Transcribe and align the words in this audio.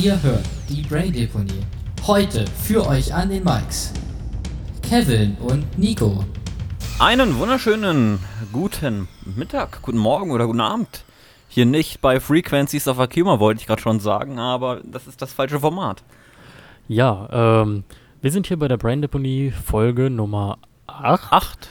Ihr 0.00 0.22
hört 0.22 0.44
die 0.68 0.82
Brain 0.82 1.12
Deponie. 1.12 1.64
Heute 2.06 2.44
für 2.46 2.86
euch 2.86 3.12
an 3.12 3.30
den 3.30 3.42
Mics. 3.42 3.92
Kevin 4.80 5.36
und 5.40 5.76
Nico. 5.76 6.24
Einen 7.00 7.36
wunderschönen 7.36 8.20
guten 8.52 9.08
Mittag, 9.24 9.82
guten 9.82 9.98
Morgen 9.98 10.30
oder 10.30 10.46
guten 10.46 10.60
Abend. 10.60 11.04
Hier 11.48 11.66
nicht 11.66 12.00
bei 12.00 12.20
Frequencies 12.20 12.86
of 12.86 13.00
Akima, 13.00 13.40
wollte 13.40 13.60
ich 13.60 13.66
gerade 13.66 13.82
schon 13.82 13.98
sagen, 13.98 14.38
aber 14.38 14.82
das 14.84 15.08
ist 15.08 15.20
das 15.20 15.32
falsche 15.32 15.58
Format. 15.58 16.04
Ja, 16.86 17.62
ähm, 17.62 17.82
wir 18.20 18.30
sind 18.30 18.46
hier 18.46 18.56
bei 18.56 18.68
der 18.68 18.76
Brain 18.76 19.02
Deponie 19.02 19.50
Folge 19.50 20.10
Nummer 20.10 20.58
8. 20.86 21.32
Acht. 21.32 21.68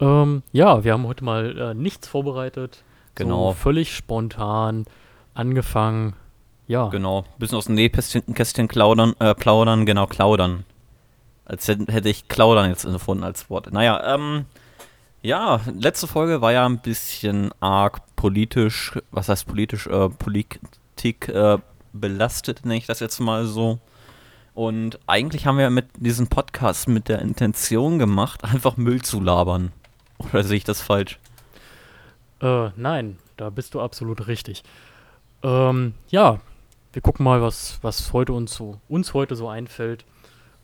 Ähm, 0.00 0.42
ja, 0.52 0.84
wir 0.84 0.92
haben 0.92 1.06
heute 1.06 1.24
mal 1.24 1.58
äh, 1.58 1.74
nichts 1.74 2.08
vorbereitet. 2.08 2.84
Genau. 3.14 3.52
So 3.52 3.54
völlig 3.54 3.96
spontan 3.96 4.84
angefangen. 5.32 6.12
Ja, 6.68 6.88
Genau. 6.88 7.24
Bisschen 7.38 7.58
aus 7.58 7.64
dem 7.64 7.74
Nähkästchen 7.74 8.34
Kästchen 8.34 8.68
klaudern, 8.68 9.14
äh, 9.18 9.34
plaudern, 9.34 9.86
genau, 9.86 10.06
klaudern. 10.06 10.64
Als 11.44 11.66
hätte 11.66 12.08
ich 12.08 12.28
klaudern 12.28 12.68
jetzt 12.68 12.84
erfunden 12.84 13.24
als 13.24 13.48
Wort. 13.48 13.72
Naja, 13.72 14.14
ähm, 14.14 14.44
ja, 15.22 15.60
letzte 15.74 16.06
Folge 16.06 16.42
war 16.42 16.52
ja 16.52 16.66
ein 16.66 16.78
bisschen 16.78 17.50
arg 17.60 18.02
politisch, 18.16 18.92
was 19.10 19.30
heißt 19.30 19.46
politisch, 19.46 19.86
äh, 19.86 20.10
Politik 20.10 21.28
äh, 21.28 21.58
belastet, 21.94 22.64
nenne 22.64 22.76
ich 22.76 22.86
das 22.86 23.00
jetzt 23.00 23.18
mal 23.18 23.46
so. 23.46 23.78
Und 24.54 24.98
eigentlich 25.06 25.46
haben 25.46 25.56
wir 25.56 25.70
mit 25.70 25.86
diesem 25.96 26.26
Podcast 26.28 26.86
mit 26.88 27.08
der 27.08 27.20
Intention 27.20 27.98
gemacht, 27.98 28.44
einfach 28.52 28.76
Müll 28.76 29.00
zu 29.02 29.20
labern. 29.20 29.72
Oder 30.18 30.44
sehe 30.44 30.58
ich 30.58 30.64
das 30.64 30.82
falsch? 30.82 31.18
äh, 32.40 32.70
nein, 32.76 33.18
da 33.36 33.50
bist 33.50 33.74
du 33.74 33.80
absolut 33.80 34.26
richtig. 34.28 34.62
Ähm, 35.42 35.94
ja, 36.08 36.38
wir 36.98 37.02
gucken 37.02 37.22
mal, 37.22 37.40
was, 37.40 37.78
was 37.82 38.12
heute 38.12 38.32
uns 38.32 38.52
so, 38.52 38.80
uns 38.88 39.14
heute 39.14 39.36
so 39.36 39.48
einfällt. 39.48 40.04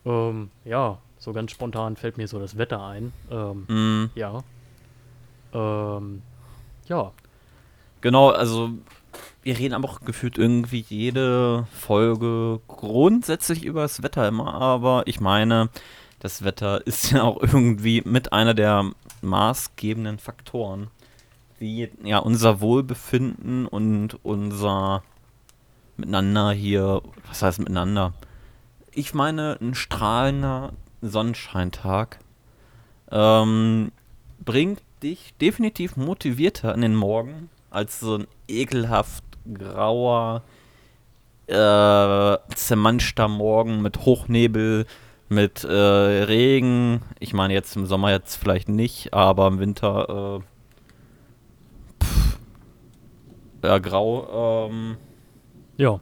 Ähm, 0.04 0.50
ja, 0.64 0.98
so 1.16 1.32
ganz 1.32 1.52
spontan 1.52 1.94
fällt 1.94 2.18
mir 2.18 2.26
so 2.26 2.40
das 2.40 2.58
Wetter 2.58 2.84
ein. 2.84 3.12
Ähm, 3.30 3.66
Mm. 3.68 4.10
ja. 4.16 4.42
Ähm, 5.52 6.22
ja, 6.88 7.12
Genau, 8.00 8.30
also 8.30 8.70
wir 9.44 9.56
reden 9.56 9.74
aber 9.74 9.88
auch 9.88 10.00
gefühlt 10.00 10.36
irgendwie 10.36 10.84
jede 10.88 11.68
Folge 11.72 12.60
grundsätzlich 12.66 13.64
über 13.64 13.82
das 13.82 14.02
Wetter 14.02 14.26
immer, 14.26 14.54
aber 14.54 15.04
ich 15.06 15.20
meine, 15.20 15.68
das 16.18 16.42
Wetter 16.42 16.84
ist 16.86 17.12
ja 17.12 17.22
auch 17.22 17.40
irgendwie 17.40 18.02
mit 18.04 18.32
einer 18.32 18.54
der 18.54 18.90
maßgebenden 19.22 20.18
Faktoren, 20.18 20.88
wie 21.60 21.88
ja 22.02 22.18
unser 22.18 22.60
Wohlbefinden 22.60 23.68
und 23.68 24.18
unser 24.24 25.04
Miteinander 25.96 26.52
hier, 26.52 27.02
was 27.28 27.42
heißt 27.42 27.58
miteinander? 27.58 28.12
Ich 28.92 29.14
meine, 29.14 29.58
ein 29.60 29.74
strahlender 29.74 30.72
Sonnenscheintag 31.02 32.18
ähm, 33.10 33.92
bringt 34.44 34.80
dich 35.02 35.34
definitiv 35.40 35.96
motivierter 35.96 36.74
in 36.74 36.80
den 36.80 36.94
Morgen 36.94 37.50
als 37.70 38.00
so 38.00 38.18
ein 38.18 38.26
ekelhaft 38.48 39.24
grauer, 39.52 40.42
äh, 41.46 42.36
zermanschter 42.54 43.28
Morgen 43.28 43.82
mit 43.82 44.04
Hochnebel, 44.04 44.86
mit 45.28 45.64
äh, 45.64 45.72
Regen. 45.72 47.02
Ich 47.18 47.34
meine 47.34 47.52
jetzt 47.52 47.76
im 47.76 47.86
Sommer 47.86 48.10
jetzt 48.10 48.36
vielleicht 48.36 48.68
nicht, 48.68 49.12
aber 49.12 49.48
im 49.48 49.58
Winter 49.58 50.40
äh, 52.00 52.04
pff, 52.04 52.38
ja, 53.62 53.78
grau. 53.78 54.68
Ähm, 54.70 54.96
Ja, 55.76 56.00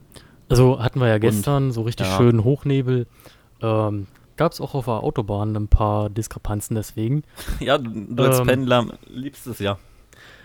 also 0.49 0.83
hatten 0.83 1.01
wir 1.01 1.09
ja 1.09 1.19
gestern 1.19 1.73
so 1.73 1.83
richtig 1.83 2.07
ja. 2.07 2.17
schönen 2.17 2.45
Hochnebel. 2.45 3.07
Ähm, 3.61 4.07
Gab 4.37 4.53
es 4.53 4.61
auch 4.61 4.75
auf 4.75 4.87
der 4.87 5.03
Autobahn 5.03 5.55
ein 5.57 5.69
paar 5.69 6.11
Diskrepanzen 6.11 6.75
deswegen. 6.75 7.23
ja, 7.61 7.79
du, 7.79 7.91
du 7.91 8.23
als 8.23 8.41
Ähm. 8.41 8.47
Pendler 8.47 8.87
liebst 9.07 9.47
es 9.47 9.59
ja. 9.59 9.79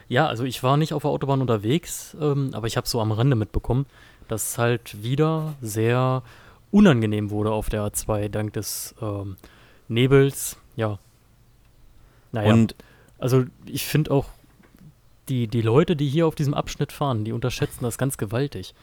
Ja, 0.09 0.28
also 0.28 0.44
ich 0.46 0.63
war 0.63 0.78
nicht 0.78 0.94
auf 0.94 1.02
der 1.02 1.12
Autobahn 1.12 1.41
unterwegs, 1.41 2.16
ähm, 2.19 2.52
aber 2.53 2.68
ich 2.68 2.78
habe 2.78 2.88
so 2.88 3.02
am 3.02 3.12
Rande 3.12 3.35
mitbekommen, 3.35 3.85
dass 4.28 4.52
es 4.52 4.57
halt 4.57 5.03
wieder 5.03 5.56
sehr 5.62 6.23
unangenehm 6.72 7.29
wurde 7.29 7.52
auf 7.52 7.69
der 7.69 7.85
A2 7.85 8.29
dank 8.29 8.53
des 8.53 8.96
ähm, 9.02 9.35
Nebels. 9.88 10.57
Ja. 10.75 11.00
Naja, 12.31 12.53
Und 12.53 12.75
also 13.19 13.46
ich 13.66 13.85
finde 13.85 14.12
auch, 14.12 14.25
die, 15.28 15.47
die 15.47 15.62
Leute, 15.62 15.97
die 15.97 16.07
hier 16.07 16.25
auf 16.25 16.35
diesem 16.35 16.53
Abschnitt 16.53 16.94
fahren, 16.94 17.25
die 17.25 17.34
unterschätzen 17.34 17.84
das 17.84 17.97
ganz 17.97 18.18
gewaltig. 18.18 18.73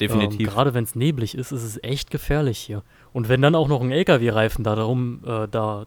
Definitiv. 0.00 0.40
Ähm, 0.48 0.54
Gerade 0.54 0.74
wenn 0.74 0.84
es 0.84 0.94
neblig 0.94 1.34
ist, 1.36 1.52
ist 1.52 1.62
es 1.62 1.82
echt 1.82 2.10
gefährlich 2.10 2.58
hier. 2.58 2.82
Und 3.12 3.28
wenn 3.28 3.40
dann 3.42 3.54
auch 3.54 3.68
noch 3.68 3.80
ein 3.80 3.90
LKW-Reifen 3.92 4.64
da 4.64 4.74
darum 4.74 5.20
äh, 5.26 5.46
da 5.50 5.86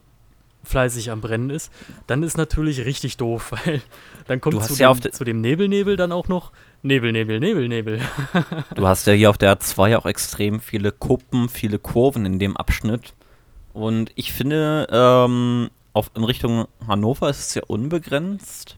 fleißig 0.64 1.12
am 1.12 1.22
Brennen 1.22 1.50
ist, 1.50 1.72
dann 2.08 2.24
ist 2.24 2.36
natürlich 2.38 2.84
richtig 2.84 3.16
doof, 3.18 3.52
weil 3.66 3.82
dann 4.28 4.42
kommt 4.42 4.62
zu, 4.64 4.74
ja 4.76 4.94
dem, 4.94 5.00
de- 5.02 5.12
zu 5.12 5.24
dem 5.24 5.40
Nebelnebel 5.42 5.96
dann 5.96 6.12
auch 6.12 6.28
noch 6.28 6.52
Nebel, 6.84 7.12
Nebel, 7.12 7.40
Nebel, 7.40 7.68
Nebel. 7.68 8.02
Du 8.76 8.86
hast 8.88 9.08
ja 9.08 9.14
hier 9.14 9.30
auf 9.30 9.38
der 9.38 9.58
A2 9.58 9.98
auch 9.98 10.06
extrem 10.06 10.60
viele 10.60 10.92
Kuppen, 10.92 11.48
viele 11.50 11.80
Kurven 11.80 12.26
in 12.26 12.38
dem 12.40 12.58
Abschnitt. 12.58 13.14
Und 13.74 14.12
ich 14.16 14.34
finde, 14.34 14.88
ähm, 14.92 15.70
auf, 15.94 16.12
in 16.16 16.24
Richtung 16.24 16.68
Hannover 16.88 17.30
ist 17.30 17.40
es 17.40 17.54
ja 17.56 17.62
unbegrenzt. 17.68 18.78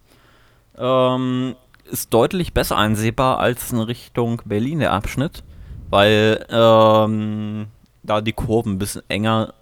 Ähm, 0.78 1.56
ist 1.86 2.14
deutlich 2.14 2.54
besser 2.54 2.78
einsehbar 2.78 3.40
als 3.40 3.72
in 3.72 3.80
Richtung 3.80 4.42
Berlin 4.46 4.80
der 4.80 4.94
Abschnitt, 4.94 5.44
weil 5.90 6.46
ähm, 6.50 7.68
da 8.04 8.22
die 8.22 8.34
Kurven 8.34 8.74
ein 8.74 8.80
bisschen 8.80 9.04
enger 9.10 9.54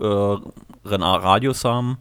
äh, 0.00 0.04
Radius 0.84 1.64
haben. 1.64 1.98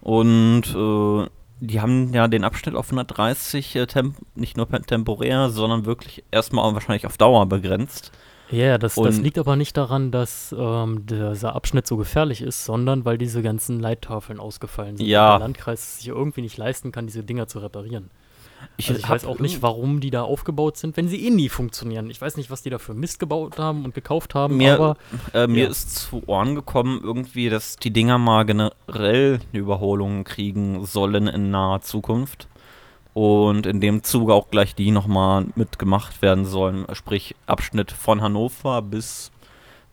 Und 0.00 0.62
äh, 0.74 1.28
die 1.60 1.80
haben 1.80 2.12
ja 2.14 2.28
den 2.28 2.44
Abschnitt 2.44 2.74
auf 2.74 2.86
130 2.86 3.76
äh, 3.76 3.86
temp 3.86 4.16
nicht 4.34 4.56
nur 4.56 4.68
temporär, 4.68 5.50
sondern 5.50 5.84
wirklich 5.86 6.24
erstmal 6.30 6.72
wahrscheinlich 6.74 7.06
auf 7.06 7.18
Dauer 7.18 7.46
begrenzt. 7.46 8.12
Ja, 8.50 8.78
das, 8.78 8.94
das 8.94 9.16
Und- 9.18 9.22
liegt 9.22 9.38
aber 9.38 9.56
nicht 9.56 9.76
daran, 9.76 10.10
dass 10.10 10.54
ähm, 10.58 11.04
dieser 11.06 11.54
Abschnitt 11.54 11.86
so 11.86 11.96
gefährlich 11.96 12.40
ist, 12.40 12.64
sondern 12.64 13.04
weil 13.04 13.18
diese 13.18 13.42
ganzen 13.42 13.78
Leittafeln 13.78 14.40
ausgefallen 14.40 14.96
sind. 14.96 15.06
Ja. 15.06 15.34
Und 15.34 15.40
der 15.40 15.46
Landkreis 15.46 15.98
sich 15.98 16.08
irgendwie 16.08 16.40
nicht 16.40 16.56
leisten 16.56 16.90
kann, 16.90 17.06
diese 17.06 17.24
Dinger 17.24 17.46
zu 17.46 17.58
reparieren. 17.58 18.10
Ich, 18.76 18.88
Also 18.90 19.00
ich 19.00 19.08
weiß 19.08 19.24
auch 19.24 19.38
nicht, 19.40 19.60
warum 19.62 20.00
die 20.00 20.10
da 20.10 20.22
aufgebaut 20.22 20.76
sind, 20.76 20.96
wenn 20.96 21.08
sie 21.08 21.26
eh 21.26 21.30
nie 21.30 21.48
funktionieren. 21.48 22.10
Ich 22.10 22.20
weiß 22.20 22.36
nicht, 22.36 22.50
was 22.50 22.62
die 22.62 22.70
da 22.70 22.78
für 22.78 22.94
Mist 22.94 23.18
gebaut 23.18 23.58
haben 23.58 23.84
und 23.84 23.94
gekauft 23.94 24.34
haben, 24.34 24.56
Mir- 24.56 24.74
aber 24.74 24.96
Äh, 25.34 25.46
mir 25.48 25.64
Ja. 25.64 25.70
ist 25.70 25.94
zu 25.96 26.22
Ohren 26.26 26.54
gekommen, 26.54 27.00
irgendwie, 27.02 27.48
dass 27.50 27.76
die 27.76 27.90
Dinger 27.92 28.18
mal 28.18 28.44
generell 28.44 29.40
eine 29.52 29.60
Überholung 29.60 30.24
kriegen 30.24 30.84
sollen 30.86 31.26
in 31.26 31.50
naher 31.50 31.80
Zukunft. 31.82 32.46
Und 33.14 33.66
in 33.66 33.80
dem 33.80 34.04
Zuge 34.04 34.32
auch 34.32 34.48
gleich 34.50 34.76
die 34.76 34.92
nochmal 34.92 35.46
mitgemacht 35.56 36.22
werden 36.22 36.44
sollen. 36.44 36.86
Sprich, 36.92 37.34
Abschnitt 37.46 37.90
von 37.90 38.20
Hannover 38.20 38.80
bis 38.82 39.32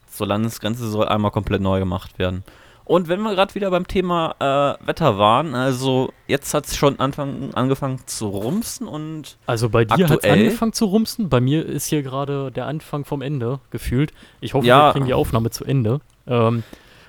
zur 0.07 0.27
Landesgrenze 0.27 0.87
soll 0.89 1.07
einmal 1.07 1.31
komplett 1.31 1.61
neu 1.61 1.79
gemacht 1.79 2.19
werden. 2.19 2.43
Und 2.85 3.07
wenn 3.07 3.19
wir 3.22 3.34
gerade 3.34 3.56
wieder 3.56 3.72
beim 3.72 3.88
Thema 3.88 4.35
äh, 4.40 4.88
Wetter 4.88 5.18
waren, 5.18 5.56
also 5.56 6.13
jetzt 6.28 6.53
hat 6.53 6.68
es 6.68 6.78
schon 6.78 7.00
Anfang, 7.00 7.51
angefangen 7.56 8.00
zu 8.06 8.28
rumsen 8.28 8.88
und 8.88 9.38
Also 9.47 9.69
bei 9.69 9.85
dir 9.85 10.07
hat 10.07 10.23
es 10.23 10.29
angefangen 10.29 10.72
zu 10.73 10.85
rumsen, 10.85 11.28
bei 11.29 11.41
mir 11.41 11.66
ist 11.66 11.88
hier 11.88 12.03
gerade 12.03 12.51
der 12.51 12.68
Anfang 12.68 13.03
vom 13.03 13.23
Ende 13.23 13.59
gefühlt. 13.72 14.13
Ich 14.40 14.53
hoffe, 14.53 14.68
Ja. 14.68 14.88
wir 14.90 14.94
kriegen 14.94 15.06
die 15.07 15.16
Aufnahme 15.16 15.50
zu 15.50 15.66
Ende. 15.66 16.00
Ähm, 16.28 16.63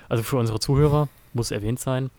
also 0.09 0.23
für 0.23 0.37
unsere 0.37 0.59
Zuhörer 0.59 1.09
muss 1.33 1.51
erwähnt 1.51 1.79
sein. 1.79 2.09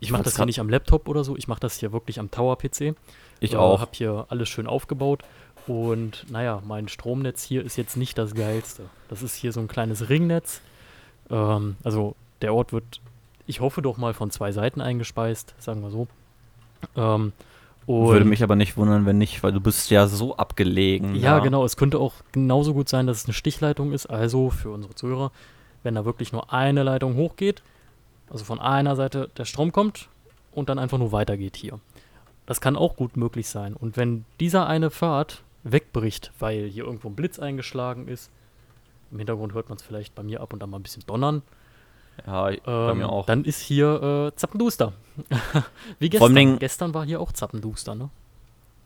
Ich 0.00 0.10
mache 0.10 0.24
das 0.24 0.36
hier 0.36 0.46
nicht 0.46 0.58
am 0.58 0.68
Laptop 0.68 1.08
oder 1.08 1.22
so, 1.22 1.36
ich 1.36 1.46
mache 1.46 1.60
das 1.60 1.78
hier 1.78 1.92
wirklich 1.92 2.18
am 2.18 2.30
Tower-PC. 2.32 2.94
ich 3.38 3.52
äh, 3.52 3.56
auch. 3.56 3.80
Habe 3.80 3.92
hier 3.94 4.26
alles 4.28 4.48
schön 4.48 4.66
aufgebaut. 4.66 5.22
Und 5.68 6.26
naja, 6.30 6.60
mein 6.66 6.88
Stromnetz 6.88 7.42
hier 7.44 7.64
ist 7.64 7.76
jetzt 7.76 7.96
nicht 7.96 8.18
das 8.18 8.34
geilste. 8.34 8.82
Das 9.08 9.22
ist 9.22 9.34
hier 9.36 9.52
so 9.52 9.60
ein 9.60 9.68
kleines 9.68 10.08
Ringnetz. 10.10 10.60
Ähm, 11.30 11.76
also 11.84 12.16
der 12.44 12.54
Ort 12.54 12.72
wird, 12.72 13.00
ich 13.46 13.60
hoffe 13.60 13.82
doch 13.82 13.96
mal 13.96 14.14
von 14.14 14.30
zwei 14.30 14.52
Seiten 14.52 14.80
eingespeist, 14.80 15.54
sagen 15.58 15.82
wir 15.82 15.90
so. 15.90 16.06
Ähm, 16.94 17.32
Würde 17.86 18.24
mich 18.24 18.42
aber 18.42 18.54
nicht 18.54 18.76
wundern, 18.76 19.06
wenn 19.06 19.18
nicht, 19.18 19.42
weil 19.42 19.52
du 19.52 19.60
bist 19.60 19.90
ja 19.90 20.06
so 20.06 20.36
abgelegen. 20.36 21.14
ja, 21.14 21.38
da. 21.38 21.44
genau. 21.44 21.64
Es 21.64 21.76
könnte 21.76 21.98
auch 21.98 22.12
genauso 22.32 22.74
gut 22.74 22.88
sein, 22.88 23.06
dass 23.06 23.18
es 23.18 23.24
eine 23.24 23.34
Stichleitung 23.34 23.92
ist. 23.92 24.06
Also 24.06 24.50
für 24.50 24.70
unsere 24.70 24.94
Zuhörer, 24.94 25.32
wenn 25.82 25.94
da 25.94 26.04
wirklich 26.04 26.32
nur 26.32 26.52
eine 26.52 26.82
Leitung 26.82 27.16
hochgeht, 27.16 27.62
also 28.30 28.44
von 28.44 28.60
einer 28.60 28.96
Seite 28.96 29.30
der 29.36 29.44
Strom 29.44 29.72
kommt 29.72 30.08
und 30.52 30.68
dann 30.68 30.78
einfach 30.78 30.98
nur 30.98 31.12
weitergeht 31.12 31.56
hier. 31.56 31.80
Das 32.46 32.60
kann 32.60 32.76
auch 32.76 32.96
gut 32.96 33.16
möglich 33.16 33.48
sein. 33.48 33.74
Und 33.74 33.96
wenn 33.96 34.24
dieser 34.38 34.66
eine 34.66 34.90
Pfad 34.90 35.42
wegbricht, 35.62 36.32
weil 36.38 36.68
hier 36.68 36.84
irgendwo 36.84 37.08
ein 37.08 37.16
Blitz 37.16 37.38
eingeschlagen 37.38 38.06
ist, 38.06 38.30
im 39.10 39.18
Hintergrund 39.18 39.54
hört 39.54 39.68
man 39.68 39.76
es 39.76 39.82
vielleicht 39.82 40.14
bei 40.14 40.22
mir 40.22 40.40
ab 40.40 40.52
und 40.52 40.62
an 40.62 40.70
mal 40.70 40.78
ein 40.78 40.82
bisschen 40.82 41.04
donnern, 41.06 41.42
Ja, 42.26 42.44
bei 42.44 42.60
ähm, 42.66 42.98
mir 42.98 43.08
auch. 43.08 43.26
dann 43.26 43.44
ist 43.44 43.60
hier 43.60 44.30
äh, 44.32 44.36
Zappenduster. 44.36 44.92
Wie 45.98 46.08
gestern. 46.10 46.34
Dingen- 46.34 46.58
Gestern 46.58 46.94
war 46.94 47.04
hier 47.04 47.20
auch 47.20 47.32
Zappenduster, 47.32 47.94
ne? 47.94 48.10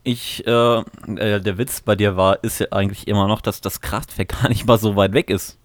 ich, 0.03 0.45
äh, 0.47 0.51
äh, 0.81 1.41
der 1.41 1.57
Witz 1.57 1.81
bei 1.81 1.95
dir 1.95 2.15
war, 2.15 2.43
ist 2.43 2.59
ja 2.59 2.67
eigentlich 2.71 3.07
immer 3.07 3.27
noch, 3.27 3.41
dass 3.41 3.61
das 3.61 3.81
Kraftwerk 3.81 4.29
gar 4.41 4.49
nicht 4.49 4.65
mal 4.65 4.77
so 4.79 4.95
weit 4.95 5.13
weg 5.13 5.29
ist. 5.29 5.57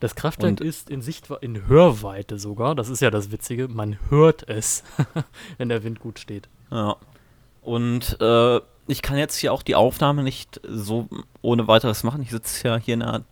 Das 0.00 0.14
Kraftwerk 0.14 0.52
Und- 0.52 0.60
ist 0.60 0.90
in 0.90 1.02
Sichtweite, 1.02 1.44
in 1.44 1.66
Hörweite 1.66 2.38
sogar. 2.38 2.74
Das 2.74 2.88
ist 2.88 3.00
ja 3.00 3.10
das 3.10 3.30
Witzige. 3.30 3.68
Man 3.68 3.98
hört 4.10 4.48
es, 4.48 4.84
wenn 5.58 5.68
der 5.68 5.82
Wind 5.84 6.00
gut 6.00 6.18
steht. 6.18 6.48
Ja. 6.70 6.96
Und 7.62 8.16
äh, 8.20 8.60
ich 8.86 9.02
kann 9.02 9.18
jetzt 9.18 9.36
hier 9.36 9.52
auch 9.52 9.62
die 9.62 9.74
Aufnahme 9.74 10.22
nicht 10.22 10.60
so 10.66 11.08
ohne 11.42 11.68
weiteres 11.68 12.04
machen. 12.04 12.22
Ich 12.22 12.30
sitze 12.30 12.68
ja 12.68 12.76
hier 12.78 12.94
in 12.94 13.02
einer 13.02 13.22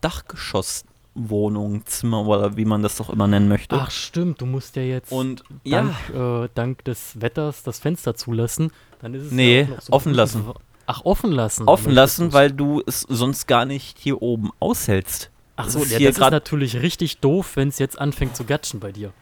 Dachgeschosswohnung, 1.16 1.84
Zimmer 1.86 2.26
oder 2.26 2.56
wie 2.56 2.64
man 2.64 2.82
das 2.82 2.96
doch 2.96 3.10
immer 3.10 3.26
nennen 3.26 3.48
möchte. 3.48 3.76
Ach 3.76 3.90
stimmt, 3.90 4.40
du 4.40 4.46
musst 4.46 4.76
ja 4.76 4.82
jetzt 4.82 5.12
Und 5.12 5.42
ja, 5.64 5.94
dank, 6.10 6.44
äh, 6.44 6.48
dank 6.54 6.84
des 6.84 7.20
Wetters 7.20 7.62
das 7.62 7.78
Fenster 7.78 8.14
zulassen. 8.14 8.70
Dann 9.00 9.14
ist 9.14 9.26
es 9.26 9.32
Nee, 9.32 9.62
ja 9.70 9.80
so 9.80 9.92
offen 9.92 10.14
lassen. 10.14 10.44
Ach, 10.86 11.00
offen 11.04 11.32
lassen. 11.32 11.66
offen 11.66 11.92
lassen, 11.92 12.32
weil 12.32 12.52
du 12.52 12.80
es 12.86 13.00
sonst 13.00 13.48
gar 13.48 13.64
nicht 13.64 13.98
hier 13.98 14.22
oben 14.22 14.50
aushältst. 14.60 15.30
Ach 15.56 15.64
das 15.64 15.72
so, 15.72 15.82
ist 15.82 15.90
ja, 15.90 15.98
hier 15.98 16.10
das 16.10 16.18
ist 16.18 16.30
natürlich 16.30 16.80
richtig 16.80 17.18
doof, 17.18 17.52
wenn 17.56 17.68
es 17.68 17.78
jetzt 17.78 17.98
anfängt 17.98 18.36
zu 18.36 18.44
gatschen 18.44 18.78
bei 18.78 18.92
dir. 18.92 19.12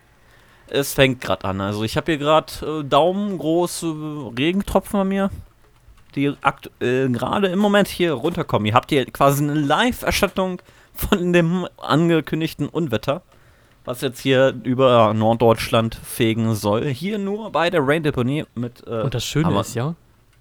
Es 0.67 0.93
fängt 0.93 1.21
gerade 1.21 1.45
an. 1.45 1.61
Also 1.61 1.85
ich 1.85 1.97
habe 1.97 2.13
hier 2.13 2.19
gerade 2.19 2.81
äh, 2.81 2.85
daumengroße 2.85 3.87
Regentropfen 4.37 4.99
bei 5.01 5.05
mir, 5.05 5.31
die 6.17 6.35
aktuell 6.43 7.11
gerade 7.11 7.49
im 7.49 7.59
Moment 7.59 7.89
hier 7.89 8.13
runterkommen. 8.13 8.67
Ihr 8.67 8.75
habt 8.75 8.91
hier 8.91 9.05
quasi 9.07 9.43
eine 9.43 9.55
Live-Erstattung 9.55 10.61
von 10.95 11.33
dem 11.33 11.67
angekündigten 11.77 12.69
Unwetter, 12.69 13.23
was 13.85 14.01
jetzt 14.01 14.21
hier 14.21 14.55
über 14.63 15.13
Norddeutschland 15.15 15.95
fegen 15.95 16.55
soll. 16.55 16.87
Hier 16.87 17.19
nur 17.19 17.51
bei 17.51 17.71
der 17.71 17.87
Rain-Deponie 17.87 18.45
mit... 18.55 18.87
Äh, 18.87 19.03
Und 19.03 19.15
das 19.15 19.25
Schöne 19.25 19.47
aber 19.49 19.61
ist 19.61 19.75
ja, 19.75 19.95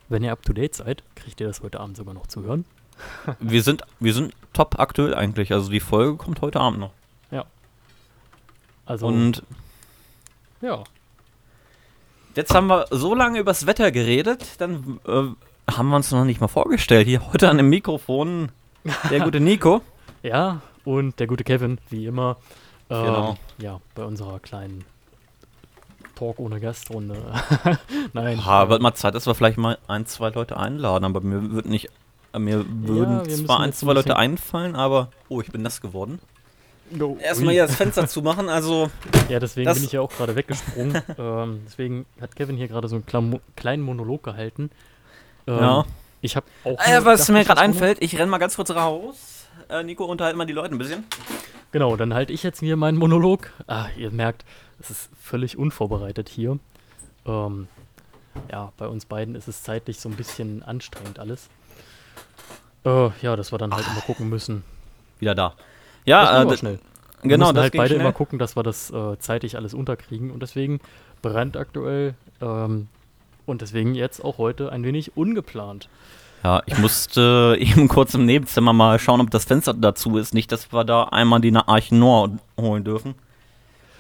wenn 0.10 0.24
ihr 0.24 0.32
up 0.32 0.44
to 0.44 0.54
date 0.54 0.76
seid, 0.76 1.04
kriegt 1.16 1.42
ihr 1.42 1.48
das 1.48 1.62
heute 1.62 1.80
Abend 1.80 1.98
sogar 1.98 2.14
noch 2.14 2.28
zu 2.28 2.44
hören. 2.44 2.66
Wir 3.40 3.64
sind, 3.64 3.82
wir 4.00 4.14
sind 4.14 4.36
top 4.54 4.80
aktuell 4.80 5.16
eigentlich. 5.16 5.52
Also 5.52 5.72
die 5.72 5.80
Folge 5.80 6.16
kommt 6.16 6.42
heute 6.42 6.60
Abend 6.60 6.80
noch. 6.80 6.92
Also, 8.86 9.08
Und 9.08 9.44
ja. 10.62 10.84
Jetzt 12.36 12.54
haben 12.54 12.68
wir 12.68 12.88
so 12.90 13.14
lange 13.14 13.40
übers 13.40 13.68
Wetter 13.68 13.92
geredet, 13.92 14.60
dann 14.60 15.00
äh, 15.06 15.26
haben 15.70 15.90
wir 15.90 15.96
uns 15.96 16.12
noch 16.12 16.26
nicht 16.26 16.42
mal 16.42 16.48
vorgestellt. 16.48 17.08
Hier 17.08 17.32
heute 17.32 17.50
an 17.50 17.58
dem 17.58 17.70
Mikrofon 17.70 18.52
der 19.10 19.22
gute 19.22 19.40
Nico. 19.40 19.82
Ja, 20.24 20.62
und 20.86 21.20
der 21.20 21.28
gute 21.28 21.44
Kevin, 21.44 21.80
wie 21.90 22.06
immer. 22.06 22.38
Ähm, 22.90 23.04
Genau. 23.04 23.38
Ja, 23.58 23.82
bei 23.94 24.06
unserer 24.06 24.40
kleinen 24.40 24.86
Talk 26.16 26.40
ohne 26.40 26.62
Gastrunde. 26.62 27.18
Nein. 28.14 28.40
Ja, 28.46 28.70
wird 28.70 28.82
mal 28.82 28.94
Zeit, 28.94 29.16
dass 29.16 29.26
wir 29.28 29.36
vielleicht 29.36 29.58
mal 29.58 29.78
ein, 29.88 30.06
zwei 30.06 30.30
Leute 30.30 30.56
einladen, 30.56 31.04
aber 31.04 31.20
mir 31.20 31.52
wird 31.52 31.66
nicht, 31.66 31.90
mir 32.38 32.66
würden 32.66 33.18
müssen 33.24 33.46
zwar 33.46 33.60
ein, 33.60 33.66
jetzt 33.66 33.84
ein 33.84 33.88
zwei 33.88 33.94
Leute 33.94 34.16
einfallen, 34.16 34.78
aber 34.78 35.10
oh, 35.28 35.42
ich 35.42 35.52
bin 35.52 35.62
nass 35.62 35.82
geworden. 35.82 36.20
No, 36.90 37.18
Erstmal 37.22 37.54
hier 37.54 37.68
das 37.68 37.76
Fenster 37.76 38.08
zumachen, 38.08 38.48
also 38.48 38.90
Ja, 39.30 39.42
deswegen 39.42 39.74
bin 39.74 39.84
ich 39.84 39.92
ja 39.92 40.00
auch 40.00 40.12
gerade 40.12 40.38
weggesprungen. 40.38 41.02
ähm, 41.18 41.62
deswegen 41.66 42.06
hat 42.22 42.34
Kevin 42.38 42.56
hier 42.56 42.70
gerade 42.70 42.88
so 42.88 42.96
einen 42.96 43.42
kleinen 43.58 43.84
Monolog 43.84 44.24
gehalten. 44.24 44.70
Ähm, 45.48 45.58
Ja. 45.60 45.86
Ich 46.22 46.36
habe 46.38 46.46
auch. 46.64 46.80
äh, 46.80 47.04
was 47.04 47.28
mir 47.30 47.44
gerade 47.44 47.60
einfällt, 47.60 47.98
ich 48.02 48.18
renn 48.18 48.30
mal 48.30 48.38
ganz 48.38 48.56
kurz 48.56 48.72
raus. 48.72 49.46
Äh, 49.70 49.84
Nico, 49.84 50.06
unterhalt 50.06 50.38
mal 50.38 50.46
die 50.46 50.54
Leute 50.54 50.74
ein 50.74 50.78
bisschen. 50.78 51.04
Genau, 51.74 51.98
dann 51.98 52.14
halte 52.14 52.32
ich 52.32 52.44
jetzt 52.44 52.60
hier 52.60 52.78
meinen 52.78 52.98
Monolog. 52.98 53.52
Ah, 53.68 53.88
ihr 53.98 54.10
merkt, 54.12 54.46
es 54.80 54.90
ist 54.90 55.10
völlig 55.22 55.58
unvorbereitet 55.58 56.30
hier. 56.30 56.60
Ähm, 57.26 57.68
ja, 58.52 58.72
bei 58.78 58.88
uns 58.88 59.06
beiden 59.06 59.36
ist 59.36 59.48
es 59.50 59.64
zeitlich 59.64 60.00
so 60.00 60.08
ein 60.08 60.16
bisschen 60.16 60.64
anstrengend 60.64 61.20
alles. 61.20 61.50
Äh, 62.86 63.10
ja, 63.22 63.36
dass 63.36 63.52
wir 63.52 63.58
dann 63.58 63.74
halt 63.74 63.86
immer 63.88 64.02
gucken 64.02 64.30
müssen. 64.30 64.64
Wieder 65.20 65.36
da. 65.36 65.50
Das 65.50 65.58
Ja, 66.06 66.24
äh, 66.24 66.42
aber 66.42 66.52
d- 66.52 66.58
schnell. 66.58 66.80
Wir 67.22 67.30
genau, 67.30 67.46
müssen 67.48 67.56
das 67.56 67.64
halt 67.64 67.74
beide 67.74 67.88
schnell. 67.90 68.00
immer 68.02 68.12
gucken, 68.14 68.40
dass 68.40 68.56
wir 68.56 68.64
das 68.64 68.92
äh, 68.92 69.18
zeitig 69.20 69.56
alles 69.56 69.74
unterkriegen 69.74 70.32
und 70.32 70.42
deswegen 70.42 70.80
brennt 71.22 71.56
aktuell 71.58 72.16
ähm, 72.42 72.88
und 73.46 73.62
deswegen 73.62 73.96
jetzt 73.96 74.24
auch 74.24 74.38
heute 74.38 74.72
ein 74.72 74.84
wenig 74.84 75.16
ungeplant. 75.18 75.90
Ja, 76.44 76.62
ich 76.66 76.78
musste 76.78 77.56
eben 77.60 77.88
kurz 77.88 78.14
im 78.14 78.26
Nebenzimmer 78.26 78.74
mal 78.74 79.00
schauen, 79.00 79.22
ob 79.22 79.30
das 79.32 79.46
Fenster 79.46 79.74
dazu 79.74 80.18
ist. 80.18 80.34
Nicht, 80.34 80.52
dass 80.52 80.72
wir 80.74 80.84
da 80.84 81.06
einmal 81.06 81.40
die 81.42 81.56
Arche 81.56 81.96
Nord 81.96 82.32
holen 82.60 82.84
dürfen. 82.84 83.16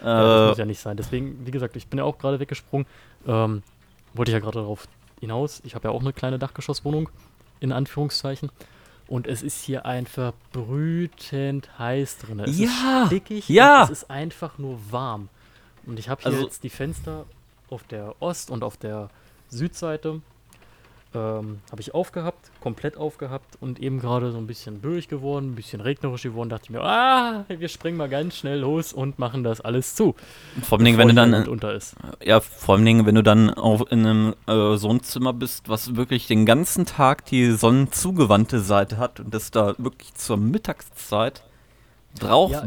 Ja, 0.03 0.21
das 0.21 0.45
Äh, 0.45 0.49
muss 0.49 0.57
ja 0.57 0.65
nicht 0.65 0.79
sein. 0.79 0.97
Deswegen, 0.97 1.45
wie 1.45 1.51
gesagt, 1.51 1.75
ich 1.77 1.87
bin 1.87 1.99
ja 1.99 2.03
auch 2.03 2.17
gerade 2.17 2.39
weggesprungen. 2.39 2.85
Ähm, 3.25 3.63
wollte 4.13 4.31
ich 4.31 4.33
ja 4.33 4.39
gerade 4.39 4.59
darauf 4.59 4.87
hinaus. 5.21 5.61
Ich 5.63 5.75
habe 5.75 5.87
ja 5.87 5.93
auch 5.93 6.01
eine 6.01 6.11
kleine 6.11 6.37
Dachgeschosswohnung, 6.37 7.07
in 7.61 7.71
Anführungszeichen. 7.71 8.51
Und 9.07 9.27
es 9.27 9.41
ist 9.41 9.63
hier 9.63 9.85
einfach 9.85 10.33
brütend 10.51 11.69
heiß 11.79 12.17
drin. 12.19 12.39
Es 12.39 12.57
Ja, 12.59 13.01
ist 13.03 13.07
stickig 13.07 13.49
ja. 13.49 13.77
und 13.79 13.83
es 13.91 14.01
ist 14.03 14.09
einfach 14.09 14.57
nur 14.57 14.79
warm. 14.91 15.29
Und 15.85 15.99
ich 15.99 16.09
habe 16.09 16.21
hier 16.21 16.31
Also- 16.31 16.43
jetzt 16.43 16.63
die 16.63 16.69
Fenster 16.69 17.25
auf 17.69 17.83
der 17.83 18.15
Ost- 18.21 18.49
und 18.51 18.63
auf 18.63 18.77
der 18.77 19.09
Südseite 19.49 20.21
ähm, 21.15 21.59
habe 21.71 21.81
ich 21.81 21.93
aufgehabt, 21.93 22.51
komplett 22.59 22.97
aufgehabt 22.97 23.57
und 23.59 23.79
eben 23.79 23.99
gerade 23.99 24.31
so 24.31 24.37
ein 24.37 24.47
bisschen 24.47 24.79
böig 24.79 25.07
geworden, 25.07 25.51
ein 25.51 25.55
bisschen 25.55 25.81
regnerisch 25.81 26.23
geworden. 26.23 26.49
Dachte 26.49 26.65
ich 26.65 26.69
mir, 26.71 26.81
ah, 26.81 27.45
wir 27.47 27.67
springen 27.67 27.97
mal 27.97 28.09
ganz 28.09 28.37
schnell 28.37 28.59
los 28.59 28.93
und 28.93 29.19
machen 29.19 29.43
das 29.43 29.61
alles 29.61 29.95
zu. 29.95 30.15
vor 30.61 30.79
allem, 30.79 30.97
wenn 30.97 31.09
du 31.09 31.13
dann, 31.13 31.33
äh, 31.33 31.47
unter 31.47 31.73
ist. 31.73 31.95
ja, 32.23 32.39
vor 32.39 32.75
allem, 32.75 33.05
wenn 33.05 33.15
du 33.15 33.23
dann 33.23 33.51
auf, 33.51 33.91
in 33.91 34.05
einem 34.05 34.35
äh, 34.47 34.75
so 34.77 34.89
ein 34.89 35.01
Zimmer 35.01 35.33
bist, 35.33 35.69
was 35.69 35.95
wirklich 35.95 36.27
den 36.27 36.45
ganzen 36.45 36.85
Tag 36.85 37.25
die 37.25 37.51
sonnenzugewandte 37.51 38.59
Seite 38.59 38.97
hat 38.97 39.19
und 39.19 39.33
das 39.33 39.51
da 39.51 39.75
wirklich 39.77 40.13
zur 40.15 40.37
Mittagszeit 40.37 41.43
drauf 42.19 42.51
Ja, 42.51 42.65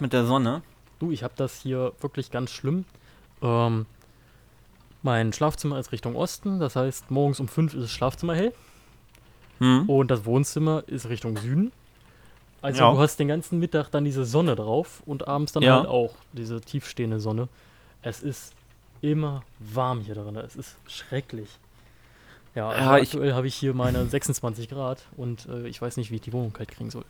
mit 0.00 0.12
der 0.12 0.24
Sonne. 0.24 0.62
Du, 0.98 1.10
ich 1.10 1.22
habe 1.22 1.34
das 1.36 1.60
hier 1.60 1.92
wirklich 2.00 2.30
ganz 2.30 2.52
schlimm. 2.52 2.84
Ähm, 3.42 3.86
mein 5.02 5.32
Schlafzimmer 5.32 5.78
ist 5.78 5.92
Richtung 5.92 6.16
Osten, 6.16 6.58
das 6.60 6.76
heißt, 6.76 7.10
morgens 7.10 7.40
um 7.40 7.48
5 7.48 7.74
ist 7.74 7.82
das 7.84 7.90
Schlafzimmer 7.90 8.34
hell 8.34 8.52
Hm? 9.58 9.88
und 9.88 10.10
das 10.10 10.24
Wohnzimmer 10.24 10.82
ist 10.86 11.08
Richtung 11.08 11.36
Süden. 11.36 11.72
Also 12.60 12.80
Ja. 12.82 12.92
du 12.92 12.98
hast 12.98 13.16
den 13.18 13.28
ganzen 13.28 13.58
Mittag 13.58 13.90
dann 13.90 14.04
diese 14.04 14.24
Sonne 14.24 14.54
drauf 14.56 15.02
und 15.06 15.26
abends 15.26 15.52
dann 15.52 15.62
Ja. 15.64 15.78
halt 15.78 15.88
auch 15.88 16.14
diese 16.32 16.60
tiefstehende 16.60 17.18
Sonne. 17.20 17.48
Es 18.02 18.22
ist 18.22 18.54
immer 19.00 19.42
warm 19.58 20.00
hier 20.00 20.14
drin, 20.14 20.36
es 20.36 20.54
ist 20.56 20.76
schrecklich. 20.86 21.48
Ja, 22.54 22.68
also 22.68 22.80
Ja, 22.84 22.98
ich- 22.98 23.08
aktuell 23.14 23.34
habe 23.34 23.46
ich 23.48 23.54
hier 23.54 23.74
meine 23.74 24.06
26 24.06 24.68
Grad 24.68 25.06
und 25.16 25.46
äh, 25.48 25.66
ich 25.66 25.80
weiß 25.82 25.96
nicht, 25.96 26.10
wie 26.10 26.16
ich 26.16 26.20
die 26.20 26.32
Wohnung 26.32 26.52
kalt 26.52 26.70
kriegen 26.70 26.90
soll. 26.90 27.04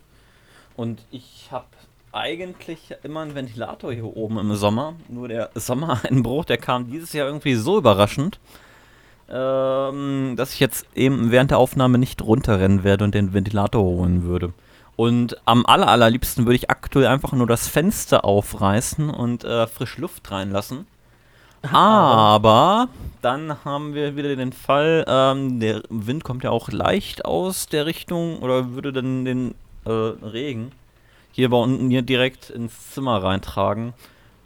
Und 0.77 1.03
ich 1.11 1.49
habe 1.51 1.67
eigentlich 2.13 2.95
immer 3.03 3.21
einen 3.21 3.35
Ventilator 3.35 3.93
hier 3.93 4.05
oben 4.05 4.39
im 4.39 4.55
Sommer. 4.55 4.95
Nur 5.09 5.29
der 5.29 5.51
Sommereinbruch, 5.55 6.45
der 6.45 6.59
kam 6.59 6.91
dieses 6.91 7.13
Jahr 7.13 7.27
irgendwie 7.27 7.55
so 7.55 7.79
überraschend, 7.79 8.39
ähm, 9.31 10.35
dass 10.37 10.53
ich 10.53 10.61
jetzt 10.61 10.87
eben 10.95 11.31
während 11.31 11.51
der 11.51 11.59
Aufnahme 11.59 11.99
nicht 11.99 12.23
runterrennen 12.23 12.85
werde 12.85 13.05
und 13.05 13.15
den 13.15 13.33
Ventilator 13.33 13.83
holen 13.83 14.25
würde. 14.25 14.53
Und 14.95 15.39
am 15.47 15.65
aller, 15.65 15.89
allerliebsten 15.89 16.45
würde 16.45 16.57
ich 16.57 16.71
aktuell 16.71 17.07
einfach 17.07 17.33
nur 17.33 17.47
das 17.47 17.67
Fenster 17.67 18.27
aufreißen 18.27 19.09
und 19.09 19.45
äh, 19.45 19.67
frische 19.67 20.03
Luft 20.03 20.31
reinlassen. 20.31 20.87
Aber 21.73 22.89
dann 23.23 23.65
haben 23.65 23.95
wir 23.95 24.17
wieder 24.17 24.37
den 24.37 24.53
Fall, 24.53 25.05
ähm, 25.09 25.61
der 25.61 25.83
Wind 25.89 26.25
kommt 26.25 26.45
ja 26.45 26.51
auch 26.51 26.69
leicht 26.71 27.25
aus 27.25 27.67
der 27.69 27.87
Richtung 27.87 28.41
oder 28.41 28.73
würde 28.73 28.93
dann 28.93 29.25
den 29.25 29.55
äh, 29.87 29.91
Regen 29.91 30.73
hier 31.33 31.51
bei 31.51 31.57
unten 31.57 31.91
hier 31.91 32.03
direkt 32.03 32.51
ins 32.51 32.93
Zimmer 32.93 33.23
reintragen. 33.23 33.95